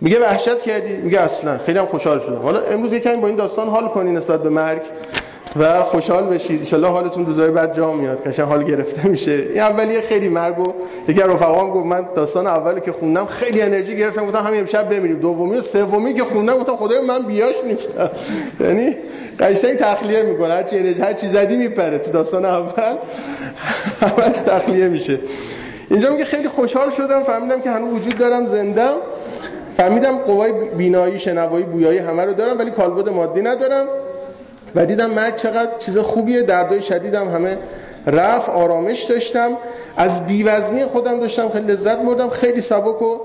میگه 0.02 0.20
وحشت 0.20 0.62
کردی؟ 0.62 0.98
میگه 0.98 1.20
اصلا. 1.20 1.58
خیلی 1.58 1.80
هم 1.80 1.86
خوشحال 1.86 2.20
شدم. 2.20 2.42
حالا 2.42 2.60
امروز 2.60 2.94
یکم 2.94 3.22
با 3.22 3.28
این 3.28 3.36
داستان 3.36 3.68
حال 3.68 3.88
کنی 3.88 4.12
نسبت 4.12 4.44
به 4.44 4.50
مرگ 4.50 4.82
و 5.60 5.84
خوشحال 5.84 6.24
بشید 6.24 6.74
ان 6.74 6.86
حالتون 6.86 7.26
روزای 7.26 7.52
بعد 7.52 7.74
جا 7.74 7.94
میاد. 7.94 8.28
قشنگ 8.28 8.46
حال 8.46 8.64
گرفته 8.64 9.08
میشه. 9.08 9.32
این 9.32 9.60
اولیه 9.62 10.02
خیلی 10.02 10.30
مرگو 10.30 10.74
یکی 11.08 11.22
از 11.22 11.30
رفقام 11.30 11.70
گفت 11.70 11.86
من 11.86 12.06
داستان 12.16 12.48
اولی 12.48 12.82
که 12.82 12.92
خوندم 12.92 13.26
خیلی 13.26 13.62
انرژی 13.62 13.98
گرفتم. 13.98 14.26
گفتم 14.26 14.44
همین 14.44 14.60
امشب 14.60 14.90
بمیریم. 14.90 15.20
دومی 15.20 15.56
و 15.58 15.62
سومی 15.62 16.14
که 16.14 16.24
خوندم 16.24 16.58
گفتم 16.58 16.76
خدای 16.76 17.02
من 17.02 17.24
بیاش 17.24 17.56
نیستم. 17.68 18.10
یعنی 18.66 18.96
قشنگ 19.40 19.76
تخلیه 19.76 20.24
می‌کنه. 20.24 20.54
هر 20.54 20.64
چی 20.64 20.78
انرژی 20.78 21.02
هر 21.02 21.14
چی 21.14 21.28
زدی 21.28 21.56
میپره 21.56 21.98
تو 22.00 22.12
داستان 22.12 22.46
اول. 22.46 22.96
همش 24.02 24.38
تخلیه 24.46 24.88
میشه. 24.88 25.20
اینجا 25.90 26.10
میگه 26.10 26.26
خیلی 26.26 26.48
خوشحال 26.48 26.90
شدم. 26.90 27.24
فهمیدم 27.24 27.62
که 27.62 27.70
هنوز 27.70 27.94
وجود 27.94 28.18
دارم. 28.18 28.46
زندم. 28.46 28.96
فهمیدم 29.78 30.18
قوای 30.18 30.52
بینایی 30.52 31.20
شنوایی 31.20 31.66
بویایی 31.66 31.98
همه 31.98 32.26
رو 32.26 32.34
دارم 32.34 32.58
ولی 32.60 32.72
کالبد 32.72 33.10
مادی 33.10 33.42
ندارم. 33.42 33.88
و 34.76 34.86
دیدم 34.86 35.10
مرگ 35.12 35.36
چقدر 35.36 35.72
چیز 35.80 35.98
خوبیه 35.98 36.42
دردای 36.42 36.82
شدیدم 36.82 37.30
همه 37.30 37.58
رفت 38.08 38.50
آرامش 38.50 39.04
داشتم. 39.04 39.50
از 39.98 40.26
بیوزنی 40.26 40.86
خودم 40.86 41.20
داشتم 41.20 41.50
خیلی 41.50 41.68
لذت 41.68 41.98
مردم 41.98 42.30
خیلی 42.30 42.62
سبک 42.62 43.02
و 43.02 43.18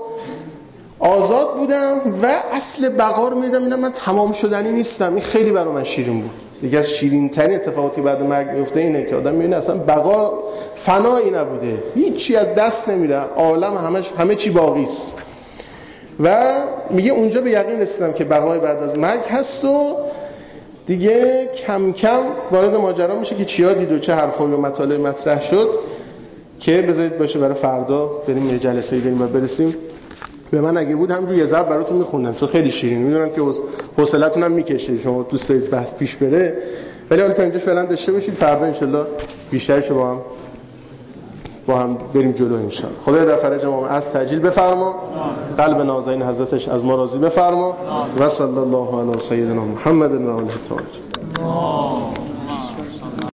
آزاد 0.99 1.55
بودم. 1.57 2.01
و 2.23 2.27
اصل 2.51 2.89
بقا 2.89 3.27
رو 3.27 3.39
میدم 3.39 3.63
اینم 3.63 3.79
من 3.79 3.91
تمام 3.91 4.31
شدنی 4.31 4.71
نیستم. 4.71 5.13
این 5.13 5.23
خیلی 5.23 5.51
برای 5.51 5.73
من 5.73 5.83
شیرین 5.83 6.21
بود. 6.21 6.31
دیگه 6.61 6.79
از 6.79 6.89
شیرین 6.89 7.29
ترین 7.29 7.55
اتفاقاتی 7.55 8.01
بعد 8.01 8.21
مرگ 8.21 8.49
میفته 8.49 8.79
اینه 8.79 9.05
که 9.05 9.15
آدم 9.15 9.33
می‌بینه 9.33 9.55
اصلا 9.55 9.75
بقا 9.75 10.33
فنایی 10.75 11.31
نبوده. 11.31 11.83
هیچی 11.95 12.35
از 12.35 12.55
دست 12.55 12.89
نمیره. 12.89 13.15
عالم 13.35 13.77
همش 13.77 14.11
همه 14.17 14.35
چی 14.35 14.49
باقی 14.49 14.83
است. 14.83 15.17
و 16.19 16.53
میگه 16.89 17.11
اونجا 17.11 17.41
به 17.41 17.51
یقین 17.51 17.79
رسیدم 17.79 18.11
که 18.11 18.23
بقای 18.23 18.59
بعد 18.59 18.83
از 18.83 18.97
مرگ 18.97 19.25
هست 19.25 19.65
و 19.65 19.95
دیگه 20.85 21.49
کم 21.67 21.91
کم 21.91 22.19
وارد 22.51 22.75
ماجرا 22.75 23.19
میشه 23.19 23.35
که 23.35 23.45
چیا 23.45 23.73
دید 23.73 23.91
و 23.91 23.99
چه 23.99 24.13
حرفایی 24.13 24.53
و 24.53 24.57
مطالب 24.57 25.01
مطرح 25.01 25.41
شد 25.41 25.79
که 26.59 26.81
بذارید 26.81 27.17
باشه 27.17 27.39
برای 27.39 27.53
فردا 27.53 28.05
بریم 28.05 28.49
یه 28.49 28.59
جلسه 28.59 28.97
بریم 28.99 29.21
و 29.21 29.27
برسیم. 29.27 29.75
به 30.51 30.61
من 30.61 30.77
اگه 30.77 30.95
بود 30.95 31.11
همجور 31.11 31.37
یه 31.37 31.45
ضرب 31.45 31.69
براتون 31.69 31.97
میخوندم. 31.97 32.33
چون 32.33 32.47
خیلی 32.47 32.71
شیرین. 32.71 32.97
می‌دونم 32.97 33.29
که 33.29 33.41
حوصلتون 33.97 34.43
هم 34.43 34.51
می‌کشه. 34.51 34.97
شما 34.97 35.23
دوست 35.23 35.49
دارید 35.49 35.69
بحث 35.69 35.93
پیش 35.93 36.15
بره. 36.15 36.57
ولی 37.11 37.21
حالا 37.21 37.33
تا 37.33 37.43
اینجا 37.43 37.59
فعلا 37.59 37.85
داشته 37.85 38.11
باشید. 38.11 38.33
فردا 38.33 38.65
ان 38.65 39.05
بیشترش 39.51 39.91
با 39.91 40.11
هم 40.11 40.21
با 41.71 41.79
هم 41.79 41.97
بریم 42.13 42.31
جلو 42.31 42.55
انشاءالله. 42.55 43.01
خدای 43.05 43.25
در 43.25 43.35
فرج 43.35 43.65
ما 43.65 43.87
از 43.87 44.13
تجلیل 44.13 44.39
بفرما. 44.39 44.95
قلب 45.57 45.81
نازنین 45.81 46.21
حضرتش 46.23 46.67
از 46.67 46.85
ما 46.85 46.95
راضی 46.95 47.19
بفرما. 47.19 47.75
و 48.19 48.29
صلی 48.29 48.57
الله 48.57 49.01
علی 49.01 49.19
سیدنا 49.19 49.65
محمد 49.65 50.13
و 50.13 50.29
آله 50.29 50.51